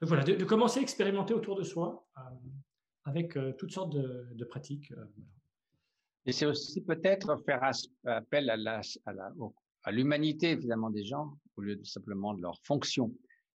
Donc 0.00 0.08
voilà, 0.08 0.22
de, 0.22 0.44
commencer 0.44 0.78
à 0.78 0.82
expérimenter 0.82 1.34
autour 1.34 1.56
de 1.56 1.64
soi 1.64 2.06
euh, 2.18 2.20
avec 3.04 3.36
euh, 3.36 3.52
toutes 3.58 3.72
sortes 3.72 3.92
de, 3.92 4.44
pratiques. 4.44 4.92
Euh, 4.92 5.04
Et 6.28 6.32
c'est 6.32 6.44
aussi 6.44 6.82
peut-être 6.82 7.38
faire 7.46 7.62
appel 8.04 8.50
à 8.50 9.90
l'humanité, 9.90 10.50
évidemment, 10.50 10.90
des 10.90 11.02
gens, 11.02 11.32
au 11.56 11.62
lieu 11.62 11.82
simplement 11.84 12.34
de 12.34 12.42
leur 12.42 12.60
fonction. 12.64 13.10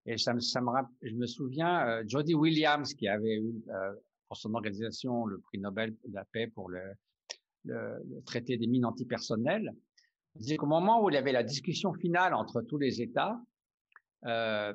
Et 0.07 0.17
ça, 0.17 0.33
me 0.33 0.41
je 0.41 1.15
me 1.15 1.27
souviens, 1.27 1.87
euh, 1.87 2.03
Jody 2.07 2.35
Williams, 2.35 2.95
qui 2.95 3.09
avait 3.09 3.37
eu 3.37 3.63
euh, 3.69 3.93
pour 4.27 4.39
son 4.39 4.55
organisation 4.55 5.27
le 5.27 5.39
prix 5.39 5.59
Nobel 5.59 5.95
de 6.09 6.15
la 6.15 6.25
paix 6.25 6.47
pour 6.47 6.71
le, 6.71 6.81
traité 8.25 8.57
des 8.57 8.67
mines 8.67 8.87
antipersonnelles, 8.87 9.75
disait 10.35 10.57
qu'au 10.57 10.67
moment 10.67 11.05
où 11.05 11.11
il 11.11 11.15
y 11.15 11.19
avait 11.19 11.33
la 11.33 11.43
discussion 11.43 11.93
finale 11.93 12.33
entre 12.33 12.63
tous 12.63 12.79
les 12.79 13.03
États, 13.03 13.39
euh, 14.25 14.73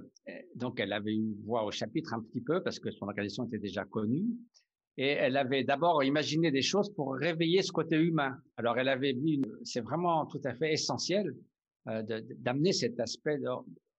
donc 0.53 0.79
elle 0.79 0.93
avait 0.93 1.15
une 1.15 1.33
voix 1.45 1.65
au 1.65 1.71
chapitre 1.71 2.13
un 2.13 2.21
petit 2.21 2.41
peu 2.41 2.61
parce 2.61 2.77
que 2.77 2.91
son 2.91 3.07
organisation 3.07 3.45
était 3.45 3.57
déjà 3.57 3.85
connue, 3.85 4.27
et 4.97 5.09
elle 5.09 5.37
avait 5.37 5.63
d'abord 5.63 6.03
imaginé 6.03 6.51
des 6.51 6.61
choses 6.61 6.91
pour 6.93 7.13
réveiller 7.15 7.61
ce 7.61 7.71
côté 7.71 7.97
humain. 7.97 8.37
Alors 8.57 8.77
elle 8.79 8.89
avait 8.89 9.13
vu, 9.13 9.39
c'est 9.63 9.81
vraiment 9.81 10.25
tout 10.25 10.41
à 10.43 10.53
fait 10.55 10.73
essentiel 10.73 11.35
euh, 11.87 12.01
d'amener 12.39 12.73
cet 12.73 12.99
aspect 12.99 13.37
de 13.37 13.49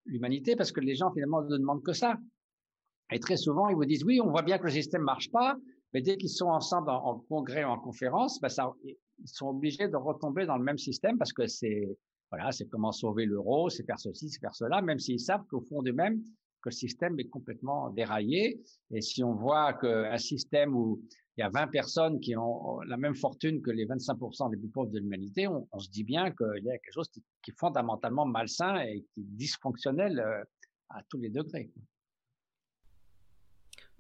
l'humanité 0.07 0.57
parce 0.57 0.73
que 0.73 0.81
les 0.81 0.97
gens 0.97 1.13
finalement 1.13 1.43
ne 1.43 1.57
demandent 1.57 1.85
que 1.85 1.93
ça. 1.93 2.19
Et 3.13 3.21
très 3.21 3.37
souvent, 3.37 3.69
ils 3.69 3.77
vous 3.77 3.87
disent, 3.87 4.05
oui, 4.05 4.21
on 4.21 4.31
voit 4.31 4.43
bien 4.43 4.59
que 4.59 4.65
le 4.65 4.71
système 4.71 5.03
marche 5.03 5.31
pas, 5.31 5.57
mais 5.95 6.03
dès 6.03 6.17
qu'ils 6.17 6.29
sont 6.29 6.49
ensemble 6.49 6.91
en, 6.91 7.25
congrès 7.29 7.65
ou 7.65 7.69
en 7.69 7.79
conférence, 7.79 8.41
ben 8.41 8.49
ça, 8.49 8.71
ils 8.85 8.97
sont 9.29 9.47
obligés 9.47 9.89
de 9.89 9.97
retomber 9.97 10.47
dans 10.47 10.59
le 10.59 10.65
même 10.65 10.79
système 10.79 11.17
parce 11.17 11.33
que 11.33 11.47
c'est, 11.47 11.89
voilà, 12.31 12.53
c'est 12.53 12.67
comment 12.67 12.93
sauver 12.93 13.25
l'euro, 13.25 13.71
c'est 13.71 13.85
faire 13.85 13.99
ceci, 13.99 14.29
c'est 14.29 14.41
faire 14.41 14.55
cela, 14.55 14.83
même 14.83 14.99
s'ils 14.99 15.21
savent 15.21 15.45
qu'au 15.49 15.61
fond 15.61 15.81
d'eux-mêmes, 15.81 16.21
que 16.63 16.71
le 16.71 16.75
système 16.75 17.19
est 17.19 17.29
complètement 17.29 17.91
déraillé. 17.91 18.61
Et 18.91 19.01
si 19.01 19.23
on 19.23 19.35
voit 19.35 19.75
qu'un 19.75 20.19
système 20.19 20.75
où 20.75 21.01
il 21.37 21.43
y 21.43 21.45
a 21.45 21.51
20 21.51 21.69
personnes 21.69 22.21
qui 22.21 22.37
ont 22.37 22.81
la 22.81 22.97
même 22.97 23.15
fortune 23.15 23.63
que 23.63 23.71
les 23.71 23.87
25% 23.87 24.51
les 24.51 24.57
plus 24.59 24.69
pauvres 24.69 24.91
de 24.91 24.99
l'humanité, 24.99 25.47
on, 25.47 25.79
se 25.79 25.89
dit 25.89 26.03
bien 26.03 26.33
qu'il 26.33 26.65
y 26.65 26.71
a 26.71 26.79
quelque 26.79 26.93
chose 26.93 27.09
qui, 27.09 27.23
qui, 27.43 27.53
est 27.53 27.59
fondamentalement 27.59 28.27
malsain 28.27 28.81
et 28.81 29.05
qui 29.15 29.21
est 29.21 29.37
dysfonctionnel 29.37 30.19
euh, 30.19 30.43
à 30.91 31.03
tous 31.09 31.19
les 31.19 31.31
degrés. 31.31 31.71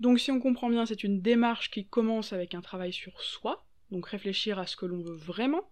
Donc 0.01 0.19
si 0.19 0.31
on 0.31 0.41
comprend 0.41 0.69
bien, 0.69 0.87
c'est 0.87 1.05
une 1.05 1.21
démarche 1.21 1.71
qui 1.71 1.87
commence 1.87 2.33
avec 2.33 2.55
un 2.55 2.61
travail 2.61 2.93
sur 2.93 3.21
soi, 3.21 3.65
donc 3.91 4.07
réfléchir 4.07 4.59
à 4.59 4.67
ce 4.67 4.77
que 4.77 4.87
l'on 4.87 5.03
veut 5.03 5.17
vraiment. 5.17 5.63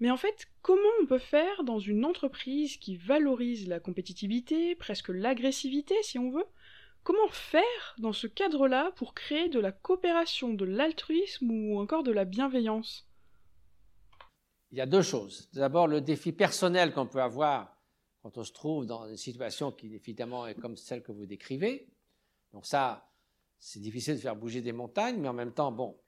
Mais 0.00 0.10
en 0.10 0.16
fait, 0.16 0.46
comment 0.62 0.80
on 1.02 1.06
peut 1.06 1.18
faire 1.18 1.62
dans 1.62 1.78
une 1.78 2.06
entreprise 2.06 2.78
qui 2.78 2.96
valorise 2.96 3.68
la 3.68 3.80
compétitivité, 3.80 4.74
presque 4.74 5.10
l'agressivité 5.10 5.94
si 6.02 6.18
on 6.18 6.30
veut? 6.30 6.46
Comment 7.02 7.28
faire 7.28 7.94
dans 7.98 8.12
ce 8.12 8.26
cadre-là 8.26 8.92
pour 8.96 9.14
créer 9.14 9.48
de 9.48 9.60
la 9.60 9.72
coopération, 9.72 10.54
de 10.54 10.64
l'altruisme 10.64 11.50
ou 11.50 11.78
encore 11.78 12.02
de 12.02 12.12
la 12.12 12.24
bienveillance? 12.24 13.06
Il 14.70 14.78
y 14.78 14.80
a 14.80 14.86
deux 14.86 15.02
choses. 15.02 15.50
D'abord, 15.52 15.86
le 15.86 16.00
défi 16.00 16.32
personnel 16.32 16.92
qu'on 16.92 17.06
peut 17.06 17.22
avoir 17.22 17.76
quand 18.22 18.38
on 18.38 18.44
se 18.44 18.52
trouve 18.52 18.86
dans 18.86 19.06
une 19.06 19.16
situation 19.16 19.72
qui 19.72 19.94
évidemment 19.94 20.46
est 20.46 20.54
comme 20.54 20.76
celle 20.76 21.02
que 21.02 21.12
vous 21.12 21.26
décrivez. 21.26 21.88
Donc 22.52 22.66
ça, 22.66 23.10
c'est 23.58 23.80
difficile 23.80 24.14
de 24.14 24.20
faire 24.20 24.36
bouger 24.36 24.60
des 24.60 24.72
montagnes, 24.72 25.20
mais 25.20 25.28
en 25.28 25.34
même 25.34 25.52
temps, 25.52 25.72
bon. 25.72 25.98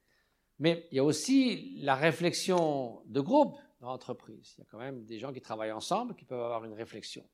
Mais 0.58 0.86
il 0.92 0.96
y 0.96 0.98
a 0.98 1.04
aussi 1.04 1.74
la 1.80 1.94
réflexion 1.94 3.02
de 3.06 3.20
groupe 3.20 3.56
dans 3.82 3.88
l'entreprise. 3.88 4.54
Il 4.56 4.60
y 4.60 4.62
a 4.62 4.66
quand 4.70 4.78
même 4.78 5.04
des 5.04 5.18
gens 5.18 5.32
qui 5.32 5.40
travaillent 5.40 5.72
ensemble, 5.72 6.14
qui 6.14 6.24
peuvent 6.24 6.40
avoir 6.40 6.64
une 6.64 6.72
réflexion. 6.72 7.28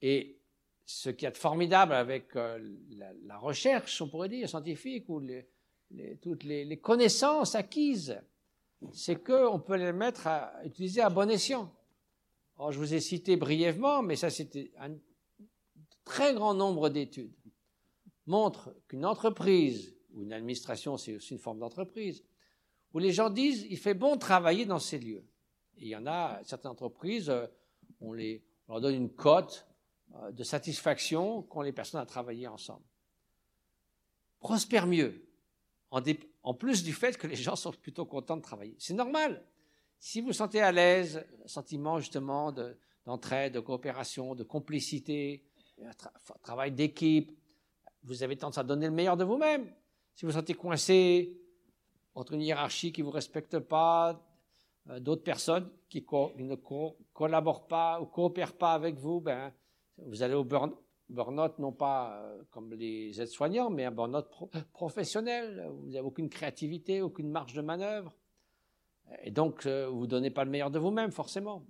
Et 0.00 0.40
ce 0.86 1.10
qui 1.10 1.26
est 1.26 1.36
formidable 1.36 1.92
avec 1.92 2.34
euh, 2.34 2.58
la, 3.26 3.38
recherche, 3.38 4.00
on 4.00 4.08
pourrait 4.08 4.30
dire, 4.30 4.48
scientifique, 4.48 5.08
ou 5.10 5.22
toutes 6.22 6.44
les, 6.44 6.78
connaissances 6.78 7.54
acquises, 7.54 8.18
c'est 8.92 9.22
qu'on 9.22 9.60
peut 9.60 9.76
les 9.76 9.92
mettre 9.92 10.26
à 10.26 10.64
utiliser 10.64 11.02
à 11.02 11.10
bon 11.10 11.28
escient. 11.28 11.70
je 12.58 12.78
vous 12.78 12.94
ai 12.94 13.00
cité 13.00 13.36
brièvement, 13.36 14.02
mais 14.02 14.16
ça 14.16 14.30
c'était 14.30 14.72
un 14.78 14.96
très 16.04 16.32
grand 16.32 16.54
nombre 16.54 16.88
d'études 16.88 17.34
montre 18.26 18.74
qu'une 18.88 19.04
entreprise, 19.04 19.94
ou 20.14 20.22
une 20.22 20.32
administration, 20.32 20.96
c'est 20.96 21.16
aussi 21.16 21.34
une 21.34 21.40
forme 21.40 21.58
d'entreprise, 21.58 22.24
où 22.94 22.98
les 22.98 23.12
gens 23.12 23.28
disent 23.28 23.66
il 23.68 23.76
fait 23.76 23.94
bon 23.94 24.16
travailler 24.16 24.64
dans 24.64 24.78
ces 24.78 24.98
lieux. 24.98 25.24
Il 25.80 25.88
y 25.88 25.96
en 25.96 26.06
a 26.06 26.40
certaines 26.44 26.70
entreprises, 26.70 27.30
euh, 27.30 27.46
on, 28.00 28.12
les, 28.12 28.44
leur 28.68 28.80
donne 28.80 28.94
une 28.94 29.10
cote 29.10 29.66
euh, 30.14 30.30
de 30.30 30.44
satisfaction 30.44 31.42
quand 31.42 31.62
les 31.62 31.72
personnes 31.72 32.02
ont 32.02 32.06
travaillé 32.06 32.46
ensemble. 32.46 32.84
Prospère 34.38 34.86
mieux, 34.86 35.26
en, 35.90 36.54
plus 36.54 36.82
du 36.82 36.92
fait 36.92 37.16
que 37.18 37.26
les 37.26 37.36
gens 37.36 37.56
sont 37.56 37.72
plutôt 37.72 38.04
contents 38.04 38.36
de 38.36 38.42
travailler. 38.42 38.76
C'est 38.78 38.94
normal. 38.94 39.44
Si 39.98 40.20
vous 40.20 40.32
sentez 40.32 40.60
à 40.60 40.70
l'aise, 40.72 41.26
sentiment 41.46 41.98
justement 41.98 42.52
d'entraide, 43.04 43.54
de, 43.54 43.60
coopération, 43.60 44.34
de 44.34 44.44
complicité, 44.44 45.44
travail 46.42 46.72
d'équipe, 46.72 47.36
vous 48.02 48.22
avez 48.22 48.36
tendance 48.36 48.58
à 48.58 48.62
donner 48.62 48.86
le 48.86 48.92
meilleur 48.92 49.16
de 49.16 49.24
vous-même. 49.24 49.70
Si 50.14 50.24
vous 50.24 50.32
vous 50.32 50.38
sentez 50.38 50.54
coincé 50.54 51.38
entre 52.14 52.32
une 52.32 52.42
hiérarchie 52.42 52.92
qui 52.92 53.02
ne 53.02 53.06
vous 53.06 53.12
respecte 53.12 53.58
pas, 53.58 54.10
euh, 54.10 54.14
d'autres 54.98 55.22
personnes 55.22 55.70
qui, 55.88 56.04
ne 56.38 56.54
collaborent 57.12 57.66
pas 57.66 58.00
ou 58.00 58.06
coopèrent 58.06 58.56
pas 58.56 58.72
avec 58.72 58.96
vous, 58.96 59.20
ben, 59.20 59.52
vous 59.98 60.22
allez 60.22 60.34
au 60.34 60.44
burn, 60.44 60.72
out 61.38 61.58
non 61.58 61.72
pas 61.72 62.22
euh, 62.22 62.42
comme 62.50 62.72
les 62.74 63.20
aides-soignants, 63.20 63.70
mais 63.70 63.84
un 63.84 63.90
burn-out 63.90 64.26
professionnel. 64.72 65.68
Vous 65.70 65.90
n'avez 65.90 66.06
aucune 66.06 66.28
créativité, 66.28 67.02
aucune 67.02 67.30
marge 67.30 67.52
de 67.52 67.62
manœuvre. 67.62 68.14
Et 69.22 69.30
donc, 69.30 69.66
euh, 69.66 69.88
vous 69.88 70.02
ne 70.02 70.06
donnez 70.06 70.30
pas 70.30 70.44
le 70.44 70.50
meilleur 70.50 70.70
de 70.70 70.78
vous-même, 70.78 71.10
forcément. 71.10 71.66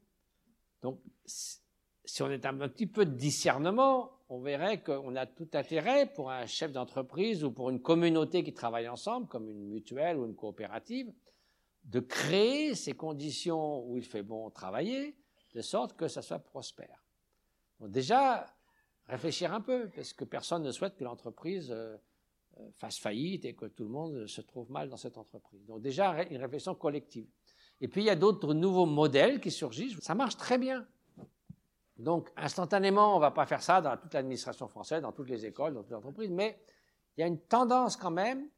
Donc, 0.83 1.01
si 1.25 2.23
on 2.23 2.31
est 2.31 2.45
un 2.47 2.55
petit 2.69 2.87
peu 2.87 3.05
de 3.05 3.15
discernement, 3.15 4.11
on 4.29 4.41
verrait 4.41 4.83
qu'on 4.83 5.17
a 5.17 5.27
tout 5.27 5.49
intérêt 5.55 6.07
pour 6.13 6.31
un 6.31 6.47
chef 6.47 6.73
d'entreprise 6.73 7.45
ou 7.45 7.51
pour 7.51 7.71
une 7.71 7.81
communauté 7.81 8.45
qui 8.45 8.53
travaille 8.53 8.89
ensemble, 8.89 9.27
comme 9.27 9.49
une 9.49 9.69
mutuelle 9.69 10.19
ou 10.19 10.27
une 10.27 10.35
coopérative, 10.35 11.13
de 11.85 12.01
créer 12.01 12.75
ces 12.75 12.93
conditions 12.93 13.85
où 13.87 13.97
il 13.97 14.05
fait 14.05 14.23
bon 14.23 14.51
travailler, 14.51 15.17
de 15.55 15.61
sorte 15.61 15.97
que 15.97 16.09
ça 16.09 16.23
soit 16.23 16.39
prospère. 16.39 17.05
Donc 17.81 17.91
déjà, 17.91 18.47
réfléchir 19.07 19.53
un 19.53 19.61
peu, 19.61 19.91
parce 19.95 20.13
que 20.13 20.25
personne 20.25 20.63
ne 20.63 20.73
souhaite 20.73 20.97
que 20.97 21.05
l'entreprise 21.05 21.71
euh, 21.71 21.97
euh, 22.59 22.69
fasse 22.77 22.99
faillite 22.99 23.45
et 23.45 23.55
que 23.55 23.67
tout 23.67 23.85
le 23.85 23.91
monde 23.91 24.27
se 24.27 24.41
trouve 24.41 24.71
mal 24.71 24.89
dans 24.89 24.97
cette 24.97 25.19
entreprise. 25.19 25.65
Donc 25.67 25.81
déjà, 25.81 26.23
une 26.25 26.39
réflexion 26.39 26.75
collective. 26.75 27.29
Et 27.81 27.89
puis 27.89 28.03
il 28.03 28.07
y 28.07 28.11
a 28.11 28.17
d'autres 28.17 28.55
nouveaux 28.55 28.87
modèles 28.87 29.41
qui 29.41 29.51
surgissent. 29.51 29.99
Ça 30.01 30.15
marche 30.15 30.37
très 30.37 30.59
bien. 30.59 30.87
Donc, 31.97 32.31
instantanément, 32.35 33.13
on 33.13 33.17
ne 33.17 33.21
va 33.21 33.31
pas 33.31 33.45
faire 33.45 33.63
ça 33.63 33.83
dans 33.83 33.95
toute 33.97 34.15
l'administration 34.15 34.69
française, 34.69 35.03
dans 35.03 35.13
toutes 35.13 35.29
les 35.29 35.45
écoles, 35.45 35.75
dans 35.75 35.83
toutes 35.83 35.91
les 35.91 35.97
entreprises, 35.97 36.31
mais 36.31 36.59
il 37.17 37.21
y 37.21 37.25
a 37.25 37.27
une 37.27 37.41
tendance 37.41 37.97
quand 37.97 38.11
même 38.11 38.49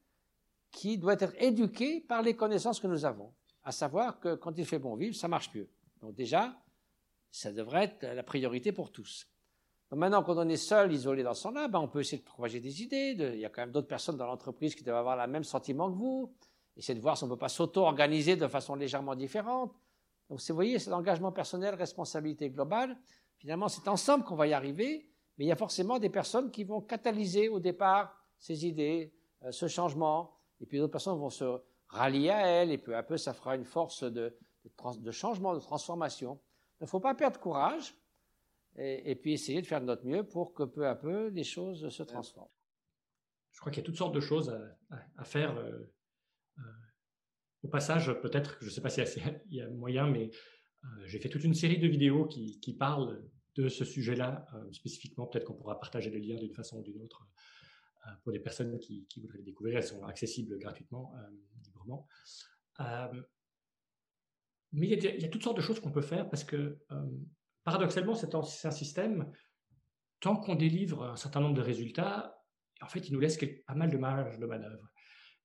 qui 0.72 0.98
doit 0.98 1.14
être 1.14 1.34
éduquée 1.40 2.00
par 2.00 2.22
les 2.22 2.34
connaissances 2.34 2.80
que 2.80 2.86
nous 2.86 3.04
avons, 3.04 3.32
à 3.62 3.70
savoir 3.70 4.18
que 4.18 4.34
quand 4.34 4.56
il 4.58 4.66
fait 4.66 4.78
bon 4.78 4.96
vivre, 4.96 5.14
ça 5.14 5.28
marche 5.28 5.54
mieux. 5.54 5.68
Donc 6.00 6.14
déjà, 6.14 6.58
ça 7.30 7.52
devrait 7.52 7.84
être 7.84 8.02
la 8.02 8.22
priorité 8.22 8.72
pour 8.72 8.90
tous. 8.90 9.28
maintenant, 9.92 10.22
quand 10.22 10.36
on 10.36 10.48
est 10.48 10.56
seul, 10.56 10.92
isolé 10.92 11.22
dans 11.22 11.34
son 11.34 11.52
lab, 11.52 11.72
ben, 11.72 11.78
on 11.78 11.88
peut 11.88 12.00
essayer 12.00 12.18
de 12.18 12.24
propager 12.24 12.60
des 12.60 12.82
idées. 12.82 13.14
il 13.18 13.38
y 13.38 13.44
a 13.44 13.50
quand 13.50 13.62
même 13.62 13.70
d'autres 13.70 13.86
personnes 13.86 14.16
dans 14.16 14.26
l'entreprise 14.26 14.74
qui 14.74 14.82
doivent 14.82 14.96
avoir 14.96 15.16
le 15.16 15.30
même 15.30 15.44
sentiment 15.44 15.90
que 15.90 15.96
vous. 15.96 16.34
Essayer 16.76 16.94
de 16.94 17.02
voir 17.02 17.18
si 17.18 17.24
on 17.24 17.26
ne 17.26 17.32
peut 17.32 17.38
pas 17.38 17.50
s'auto-organiser 17.50 18.36
de 18.36 18.48
façon 18.48 18.74
légèrement 18.74 19.14
différente. 19.14 19.74
Donc, 20.30 20.40
vous 20.40 20.54
voyez, 20.54 20.78
c'est 20.78 20.90
l'engagement 20.90 21.30
personnel, 21.30 21.74
responsabilité 21.74 22.48
globale. 22.48 22.96
Finalement, 23.36 23.68
c'est 23.68 23.86
ensemble 23.88 24.24
qu'on 24.24 24.36
va 24.36 24.46
y 24.46 24.54
arriver, 24.54 25.06
mais 25.36 25.44
il 25.44 25.48
y 25.48 25.52
a 25.52 25.56
forcément 25.56 25.98
des 25.98 26.08
personnes 26.08 26.50
qui 26.50 26.64
vont 26.64 26.80
catalyser 26.80 27.50
au 27.50 27.60
départ 27.60 28.16
ces 28.38 28.66
idées, 28.66 29.12
euh, 29.42 29.52
ce 29.52 29.68
changement, 29.68 30.38
et 30.62 30.66
puis 30.66 30.78
d'autres 30.78 30.92
personnes 30.92 31.18
vont 31.18 31.30
se 31.30 31.60
rallier 31.88 32.30
à 32.30 32.46
elles, 32.46 32.70
et 32.70 32.78
peu 32.78 32.96
à 32.96 33.02
peu, 33.02 33.16
ça 33.16 33.34
fera 33.34 33.56
une 33.56 33.64
force 33.64 34.04
de, 34.04 34.34
changement, 35.10 35.54
de 35.54 35.60
transformation. 35.60 36.40
Il 36.80 36.84
ne 36.84 36.88
faut 36.88 37.00
pas 37.00 37.14
perdre 37.14 37.38
courage, 37.38 37.94
et, 38.76 39.14
puis 39.16 39.34
essayer 39.34 39.60
de 39.60 39.66
faire 39.66 39.80
de 39.80 39.86
notre 39.86 40.06
mieux 40.06 40.24
pour 40.24 40.54
que 40.54 40.62
peu 40.62 40.86
à 40.86 40.94
peu, 40.94 41.26
les 41.28 41.44
choses 41.44 41.88
se 41.90 42.02
transforment. 42.02 42.48
Je 43.50 43.60
crois 43.60 43.70
qu'il 43.70 43.82
y 43.82 43.84
a 43.84 43.86
toutes 43.86 43.98
sortes 43.98 44.14
de 44.14 44.20
choses 44.20 44.56
à, 45.18 45.24
faire. 45.24 45.58
Euh, 45.58 45.78
euh, 46.58 46.62
au 47.64 47.68
passage, 47.68 48.12
peut-être, 48.22 48.56
je 48.60 48.66
ne 48.66 48.70
sais 48.70 48.80
pas 48.80 48.88
s'il 48.88 49.04
y, 49.50 49.60
a 49.60 49.68
moyen, 49.68 50.08
mais 50.08 50.30
euh, 50.84 50.88
j'ai 51.04 51.18
fait 51.18 51.28
toute 51.28 51.44
une 51.44 51.54
série 51.54 51.78
de 51.78 51.86
vidéos 51.86 52.24
qui, 52.26 52.58
qui 52.60 52.72
parlent 52.72 53.22
de 53.56 53.68
ce 53.68 53.84
sujet-là 53.84 54.46
spécifiquement. 54.72 55.26
Peut-être 55.26 55.44
qu'on 55.44 55.54
pourra 55.54 55.78
partager 55.78 56.08
les 56.08 56.20
liens 56.20 56.36
d'une 56.36 56.54
façon 56.54 56.78
ou 56.78 56.82
d'une 56.82 57.02
autre 57.02 57.28
pour 58.22 58.32
des 58.32 58.40
personnes 58.40 58.78
qui, 58.78 59.06
voudraient 59.20 59.38
les 59.38 59.44
découvrir. 59.44 59.76
Elles 59.76 59.84
sont 59.84 60.04
accessibles 60.04 60.58
gratuitement, 60.58 61.12
librement. 61.64 62.06
mais 64.72 64.88
il 64.88 65.02
y, 65.02 65.24
a, 65.24 65.28
toutes 65.28 65.42
sortes 65.42 65.56
de 65.56 65.62
choses 65.62 65.80
qu'on 65.80 65.92
peut 65.92 66.02
faire 66.02 66.28
parce 66.28 66.44
que, 66.44 66.78
paradoxalement, 67.64 68.14
c'est 68.14 68.34
un, 68.34 68.70
système, 68.70 69.30
tant 70.20 70.36
qu'on 70.36 70.54
délivre 70.54 71.04
un 71.04 71.16
certain 71.16 71.40
nombre 71.40 71.54
de 71.54 71.62
résultats, 71.62 72.36
en 72.80 72.88
fait, 72.88 73.08
il 73.08 73.12
nous 73.12 73.20
laisse 73.20 73.38
pas 73.66 73.74
mal 73.74 73.90
de 73.90 73.98
marge 73.98 74.38
de 74.38 74.46
manœuvre. 74.46 74.92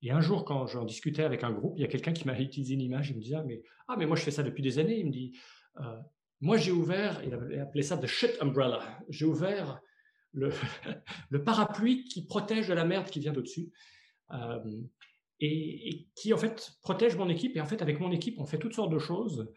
Et 0.02 0.12
un 0.12 0.22
jour, 0.22 0.46
quand 0.46 0.68
j'en 0.68 0.86
discutais 0.86 1.24
avec 1.24 1.44
un 1.44 1.52
groupe, 1.52 1.74
il 1.78 1.82
y 1.82 1.86
a 1.86 1.88
quelqu'un 1.88 2.14
qui 2.14 2.26
m'a 2.26 2.40
utilisé 2.40 2.74
une 2.74 2.82
image, 2.82 3.10
il 3.10 3.18
me 3.18 3.22
disait 3.22 3.36
ah, 3.36 3.44
mais, 3.44 3.62
ah, 3.88 3.96
mais 3.98 4.06
moi 4.06 4.16
je 4.16 4.24
fais 4.24 4.32
ça 4.32 4.44
depuis 4.44 4.64
des 4.64 4.80
années. 4.80 5.00
Il 5.00 5.08
me 5.08 5.12
dit 5.12 5.38
euh, 5.80 6.00
Moi 6.42 6.58
j'ai 6.58 6.72
ouvert, 6.72 7.22
il 7.24 7.34
appelé 7.60 7.84
ça 7.84 7.98
the 7.98 8.08
shit 8.08 8.38
umbrella, 8.42 8.82
j'ai 9.10 9.26
ouvert 9.26 9.82
le, 11.30 11.44
parapluie 11.44 12.04
qui 12.04 12.26
protège 12.26 12.68
de 12.68 12.74
la 12.74 12.86
merde 12.86 13.10
qui 13.10 13.20
vient 13.20 13.34
d'au-dessus. 13.34 13.72
Euh, 14.32 14.60
et, 15.40 16.08
qui 16.16 16.34
en 16.34 16.38
fait 16.38 16.74
protège 16.82 17.16
mon 17.16 17.30
équipe. 17.30 17.56
Et 17.56 17.62
en 17.62 17.66
fait, 17.66 17.82
avec 17.82 18.00
mon 18.00 18.12
équipe, 18.12 18.40
on 18.40 18.46
fait 18.46 18.58
toutes 18.58 18.74
sortes 18.74 18.92
de 18.92 19.00
choses 19.00 19.52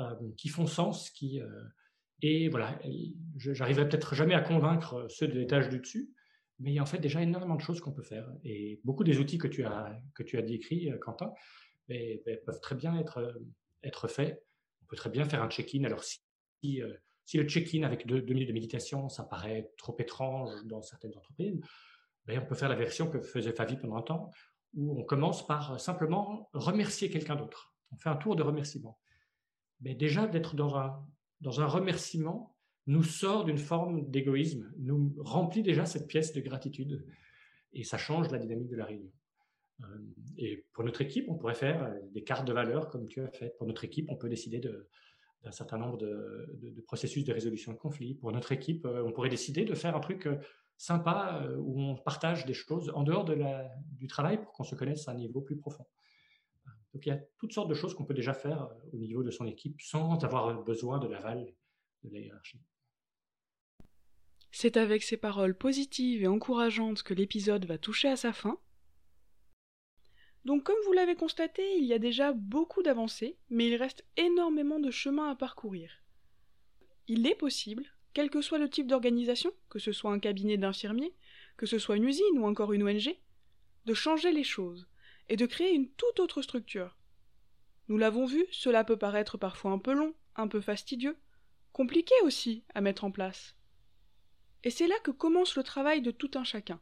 euh, 0.00 0.14
qui 0.36 0.48
font 0.48 0.66
sens, 0.66 1.10
qui 1.10 1.40
euh, 1.40 1.64
et 2.20 2.48
voilà, 2.48 2.80
j'arriverai 3.36 3.88
peut-être 3.88 4.14
jamais 4.16 4.34
à 4.34 4.40
convaincre 4.40 5.06
ceux 5.08 5.28
de 5.28 5.38
l'étage 5.38 5.68
du 5.68 5.78
dessus, 5.78 6.10
mais 6.58 6.72
il 6.72 6.74
y 6.74 6.78
a 6.80 6.82
en 6.82 6.86
fait 6.86 6.98
déjà 6.98 7.22
énormément 7.22 7.54
de 7.54 7.60
choses 7.60 7.80
qu'on 7.80 7.92
peut 7.92 8.02
faire. 8.02 8.28
Et 8.42 8.80
beaucoup 8.82 9.04
des 9.04 9.18
outils 9.18 9.38
que 9.38 9.46
tu 9.46 9.64
as 9.64 9.96
que 10.14 10.24
tu 10.24 10.36
as 10.36 10.42
décrits, 10.42 10.90
Quentin, 11.00 11.32
mais, 11.88 12.20
peuvent 12.44 12.60
très 12.60 12.74
bien 12.74 12.98
être 12.98 13.40
être 13.84 14.08
faits. 14.08 14.44
On 14.82 14.86
peut 14.86 14.96
très 14.96 15.10
bien 15.10 15.26
faire 15.26 15.44
un 15.44 15.48
check-in. 15.48 15.84
Alors 15.84 16.02
si 16.02 16.82
le 17.36 17.44
check-in 17.44 17.82
avec 17.82 18.06
deux, 18.06 18.22
minutes 18.22 18.48
de 18.48 18.54
méditation, 18.54 19.08
ça 19.08 19.24
paraît 19.24 19.70
trop 19.76 19.94
étrange 19.98 20.50
dans 20.64 20.80
certaines 20.80 21.14
entreprises, 21.16 21.60
ben, 22.26 22.40
on 22.42 22.46
peut 22.46 22.54
faire 22.54 22.70
la 22.70 22.76
version 22.76 23.10
que 23.10 23.20
faisait 23.20 23.52
Favi 23.52 23.76
pendant 23.76 23.96
un 23.96 24.02
temps, 24.02 24.30
où 24.74 24.98
on 24.98 25.04
commence 25.04 25.46
par 25.46 25.78
simplement 25.78 26.48
remercier 26.52 27.10
quelqu'un 27.10 27.36
d'autre. 27.36 27.74
On 27.92 27.96
fait 27.96 28.08
un 28.08 28.16
tour 28.16 28.36
de 28.36 28.42
remerciement. 28.42 28.98
Mais 29.80 29.94
déjà, 29.94 30.26
d'être 30.26 30.56
dans 30.56 30.76
un, 30.76 31.06
dans 31.40 31.60
un 31.60 31.66
remerciement 31.66 32.56
nous 32.86 33.02
sort 33.02 33.44
d'une 33.44 33.58
forme 33.58 34.10
d'égoïsme, 34.10 34.72
nous 34.78 35.14
remplit 35.18 35.62
déjà 35.62 35.84
cette 35.84 36.06
pièce 36.06 36.32
de 36.32 36.40
gratitude, 36.40 37.04
et 37.74 37.84
ça 37.84 37.98
change 37.98 38.30
la 38.30 38.38
dynamique 38.38 38.68
de 38.68 38.76
la 38.76 38.86
réunion. 38.86 39.12
Euh, 39.82 39.84
et 40.38 40.64
pour 40.72 40.84
notre 40.84 41.02
équipe, 41.02 41.26
on 41.28 41.36
pourrait 41.36 41.54
faire 41.54 41.94
des 42.12 42.24
cartes 42.24 42.48
de 42.48 42.52
valeur 42.54 42.88
comme 42.88 43.06
tu 43.06 43.20
as 43.20 43.28
fait. 43.28 43.54
Pour 43.58 43.66
notre 43.66 43.84
équipe, 43.84 44.06
on 44.08 44.16
peut 44.16 44.30
décider 44.30 44.58
de, 44.58 44.88
d'un 45.42 45.52
certain 45.52 45.78
nombre 45.78 45.98
de, 45.98 46.82
processus 46.86 47.24
de 47.24 47.32
résolution 47.32 47.72
de 47.72 47.78
conflits. 47.78 48.14
Pour 48.14 48.32
notre 48.32 48.52
équipe, 48.52 48.84
euh, 48.86 49.04
on 49.04 49.12
pourrait 49.12 49.28
décider 49.28 49.64
de 49.64 49.74
faire 49.74 49.96
un 49.96 50.00
truc 50.00 50.26
euh, 50.26 50.38
sympa 50.76 51.42
euh, 51.42 51.56
où 51.58 51.80
on 51.80 51.96
partage 51.96 52.44
des 52.46 52.54
choses 52.54 52.90
en 52.94 53.02
dehors 53.02 53.24
du 53.24 54.06
travail 54.06 54.38
pour 54.42 54.52
qu'on 54.52 54.64
se 54.64 54.74
connaisse 54.74 55.08
à 55.08 55.12
un 55.12 55.14
niveau 55.14 55.40
plus 55.40 55.56
profond. 55.56 55.86
Donc 56.94 57.04
il 57.04 57.10
y 57.10 57.12
a 57.12 57.20
toutes 57.38 57.52
sortes 57.52 57.68
de 57.68 57.74
choses 57.74 57.94
qu'on 57.94 58.04
peut 58.04 58.14
déjà 58.14 58.32
faire 58.32 58.70
au 58.92 58.96
niveau 58.96 59.22
de 59.22 59.30
son 59.30 59.46
équipe 59.46 59.80
sans 59.80 60.24
avoir 60.24 60.62
besoin 60.64 60.98
de 60.98 61.06
l'aval 61.06 61.52
de 62.04 62.14
la 62.14 62.20
hiérarchie. 62.20 62.60
C'est 64.50 64.76
avec 64.76 65.02
ces 65.02 65.16
paroles 65.16 65.56
positives 65.56 66.22
et 66.22 66.26
encourageantes 66.26 67.02
que 67.02 67.14
l'épisode 67.14 67.66
va 67.66 67.78
toucher 67.78 68.08
à 68.08 68.16
sa 68.16 68.32
fin. 68.32 68.58
Donc 70.48 70.62
comme 70.64 70.78
vous 70.86 70.94
l'avez 70.94 71.14
constaté, 71.14 71.76
il 71.76 71.84
y 71.84 71.92
a 71.92 71.98
déjà 71.98 72.32
beaucoup 72.32 72.82
d'avancées, 72.82 73.36
mais 73.50 73.68
il 73.68 73.76
reste 73.76 74.06
énormément 74.16 74.80
de 74.80 74.90
chemin 74.90 75.30
à 75.30 75.34
parcourir. 75.34 76.02
Il 77.06 77.26
est 77.26 77.34
possible, 77.34 77.84
quel 78.14 78.30
que 78.30 78.40
soit 78.40 78.56
le 78.56 78.70
type 78.70 78.86
d'organisation, 78.86 79.52
que 79.68 79.78
ce 79.78 79.92
soit 79.92 80.10
un 80.10 80.18
cabinet 80.18 80.56
d'infirmiers, 80.56 81.12
que 81.58 81.66
ce 81.66 81.78
soit 81.78 81.98
une 81.98 82.06
usine 82.08 82.38
ou 82.38 82.46
encore 82.46 82.72
une 82.72 82.82
ONG, 82.82 83.14
de 83.84 83.92
changer 83.92 84.32
les 84.32 84.42
choses 84.42 84.88
et 85.28 85.36
de 85.36 85.44
créer 85.44 85.74
une 85.74 85.90
toute 85.90 86.18
autre 86.18 86.40
structure. 86.40 86.96
Nous 87.88 87.98
l'avons 87.98 88.24
vu, 88.24 88.46
cela 88.50 88.84
peut 88.84 88.96
paraître 88.96 89.36
parfois 89.36 89.72
un 89.72 89.78
peu 89.78 89.92
long, 89.92 90.14
un 90.34 90.48
peu 90.48 90.62
fastidieux, 90.62 91.18
compliqué 91.72 92.14
aussi 92.22 92.64
à 92.74 92.80
mettre 92.80 93.04
en 93.04 93.10
place. 93.10 93.54
Et 94.64 94.70
c'est 94.70 94.88
là 94.88 94.96
que 95.04 95.10
commence 95.10 95.56
le 95.56 95.62
travail 95.62 96.00
de 96.00 96.10
tout 96.10 96.30
un 96.36 96.44
chacun. 96.44 96.80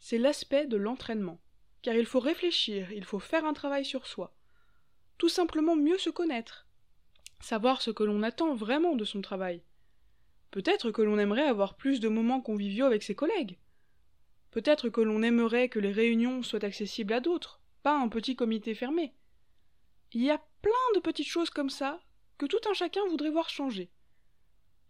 C'est 0.00 0.18
l'aspect 0.18 0.66
de 0.66 0.76
l'entraînement 0.76 1.40
car 1.82 1.94
il 1.94 2.06
faut 2.06 2.20
réfléchir, 2.20 2.90
il 2.92 3.04
faut 3.04 3.18
faire 3.18 3.44
un 3.44 3.52
travail 3.52 3.84
sur 3.84 4.06
soi. 4.06 4.34
Tout 5.18 5.28
simplement 5.28 5.76
mieux 5.76 5.98
se 5.98 6.10
connaître, 6.10 6.66
savoir 7.40 7.82
ce 7.82 7.90
que 7.90 8.02
l'on 8.02 8.22
attend 8.22 8.54
vraiment 8.54 8.96
de 8.96 9.04
son 9.04 9.22
travail. 9.22 9.62
Peut-être 10.50 10.90
que 10.90 11.02
l'on 11.02 11.18
aimerait 11.18 11.46
avoir 11.46 11.76
plus 11.76 12.00
de 12.00 12.08
moments 12.08 12.40
conviviaux 12.40 12.86
avec 12.86 13.02
ses 13.02 13.14
collègues. 13.14 13.58
Peut-être 14.50 14.88
que 14.88 15.00
l'on 15.00 15.22
aimerait 15.22 15.68
que 15.68 15.78
les 15.78 15.92
réunions 15.92 16.42
soient 16.42 16.64
accessibles 16.64 17.12
à 17.12 17.20
d'autres, 17.20 17.60
pas 17.82 17.98
un 17.98 18.08
petit 18.08 18.36
comité 18.36 18.74
fermé. 18.74 19.14
Il 20.12 20.22
y 20.22 20.30
a 20.30 20.42
plein 20.62 20.72
de 20.94 21.00
petites 21.00 21.28
choses 21.28 21.50
comme 21.50 21.70
ça 21.70 22.00
que 22.38 22.46
tout 22.46 22.60
un 22.68 22.74
chacun 22.74 23.04
voudrait 23.08 23.30
voir 23.30 23.50
changer. 23.50 23.90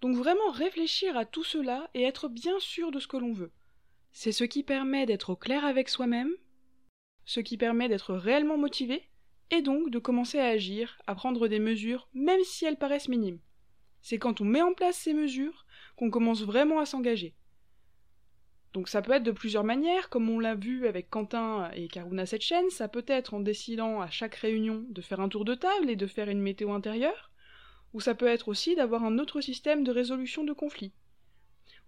Donc 0.01 0.17
vraiment 0.17 0.51
réfléchir 0.51 1.17
à 1.17 1.25
tout 1.25 1.45
cela 1.45 1.91
et 1.95 2.03
être 2.03 2.29
bien 2.29 2.59
sûr 2.61 2.91
de 2.91 3.01
ce 3.01 3.07
que 3.07 3.17
l'on 3.17 3.33
veut. 3.33 3.53
C'est 4.13 4.33
ce 4.33 4.45
qui 4.45 4.63
permet 4.63 5.07
d'être 5.07 5.31
au 5.31 5.37
clair 5.37 5.65
avec 5.65 5.89
soi-même 5.89 6.33
ce 7.27 7.41
qui 7.41 7.59
permet 7.59 7.89
d'être 7.89 8.15
réellement 8.15 8.57
motivé, 8.57 9.03
et 9.51 9.63
donc 9.63 9.91
de 9.91 9.99
commencer 9.99 10.39
à 10.39 10.47
agir, 10.47 10.99
à 11.07 11.15
prendre 11.15 11.49
des 11.49 11.59
mesures, 11.59 12.09
même 12.15 12.43
si 12.45 12.65
elles 12.65 12.79
paraissent 12.79 13.09
minimes. 13.09 13.41
C'est 14.01 14.19
quand 14.19 14.41
on 14.41 14.45
met 14.45 14.63
en 14.63 14.73
place 14.73 14.97
ces 14.97 15.13
mesures 15.13 15.67
qu'on 15.97 16.11
commence 16.11 16.43
vraiment 16.43 16.81
à 16.81 16.87
s'engager. 16.87 17.35
Donc 18.73 18.89
ça 18.89 19.03
peut 19.03 19.13
être 19.13 19.23
de 19.23 19.33
plusieurs 19.33 19.65
manières, 19.65 20.11
comme 20.11 20.29
on 20.29 20.39
l'a 20.39 20.55
vu 20.55 20.87
avec 20.87 21.09
Quentin 21.09 21.71
et 21.75 21.89
Karuna 21.89 22.25
chaîne, 22.27 22.71
ça 22.71 22.89
peut 22.89 23.05
être 23.07 23.35
en 23.35 23.41
décidant 23.41 24.01
à 24.01 24.11
chaque 24.11 24.35
réunion 24.35 24.85
de 24.91 25.01
faire 25.01 25.21
un 25.21 25.29
tour 25.29 25.45
de 25.45 25.55
table 25.55 25.91
et 25.91 25.97
de 25.97 26.07
faire 26.07 26.29
une 26.29 26.43
météo 26.43 26.73
intérieure, 26.73 27.31
ou 27.95 28.01
ça 28.01 28.15
peut 28.15 28.27
être 28.27 28.49
aussi 28.49 28.75
d'avoir 28.75 29.05
un 29.05 29.19
autre 29.19 29.41
système 29.41 29.83
de 29.83 29.91
résolution 29.91 30.45
de 30.45 30.53
conflits. 30.53 30.93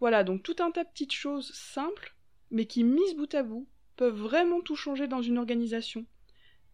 Voilà, 0.00 0.24
donc 0.24 0.42
tout 0.42 0.56
un 0.60 0.70
tas 0.70 0.84
de 0.84 0.88
petites 0.88 1.12
choses 1.12 1.52
simples, 1.52 2.16
mais 2.50 2.64
qui, 2.64 2.84
mises 2.84 3.14
bout 3.14 3.34
à 3.34 3.42
bout, 3.42 3.68
peuvent 3.98 4.16
vraiment 4.16 4.62
tout 4.62 4.76
changer 4.76 5.08
dans 5.08 5.20
une 5.20 5.38
organisation, 5.38 6.06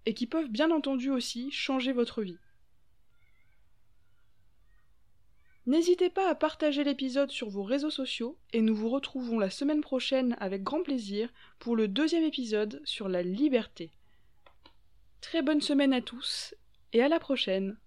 et 0.07 0.15
qui 0.15 0.27
peuvent 0.27 0.51
bien 0.51 0.71
entendu 0.71 1.11
aussi 1.11 1.51
changer 1.51 1.93
votre 1.93 2.23
vie. 2.23 2.39
N'hésitez 5.67 6.11
pas 6.11 6.29
à 6.29 6.35
partager 6.35 6.85
l'épisode 6.85 7.31
sur 7.31 7.49
vos 7.49 7.63
réseaux 7.63 7.91
sociaux 7.91 8.37
et 8.53 8.61
nous 8.61 8.77
vous 8.77 8.91
retrouvons 8.91 9.39
la 9.39 9.49
semaine 9.49 9.81
prochaine 9.81 10.37
avec 10.39 10.63
grand 10.63 10.83
plaisir 10.83 11.33
pour 11.59 11.75
le 11.75 11.89
deuxième 11.89 12.25
épisode 12.25 12.83
sur 12.85 13.09
la 13.09 13.23
liberté. 13.23 13.91
Très 15.23 15.41
bonne 15.41 15.63
semaine 15.63 15.95
à 15.95 16.03
tous 16.03 16.55
et 16.93 17.03
à 17.03 17.09
la 17.09 17.19
prochaine 17.19 17.79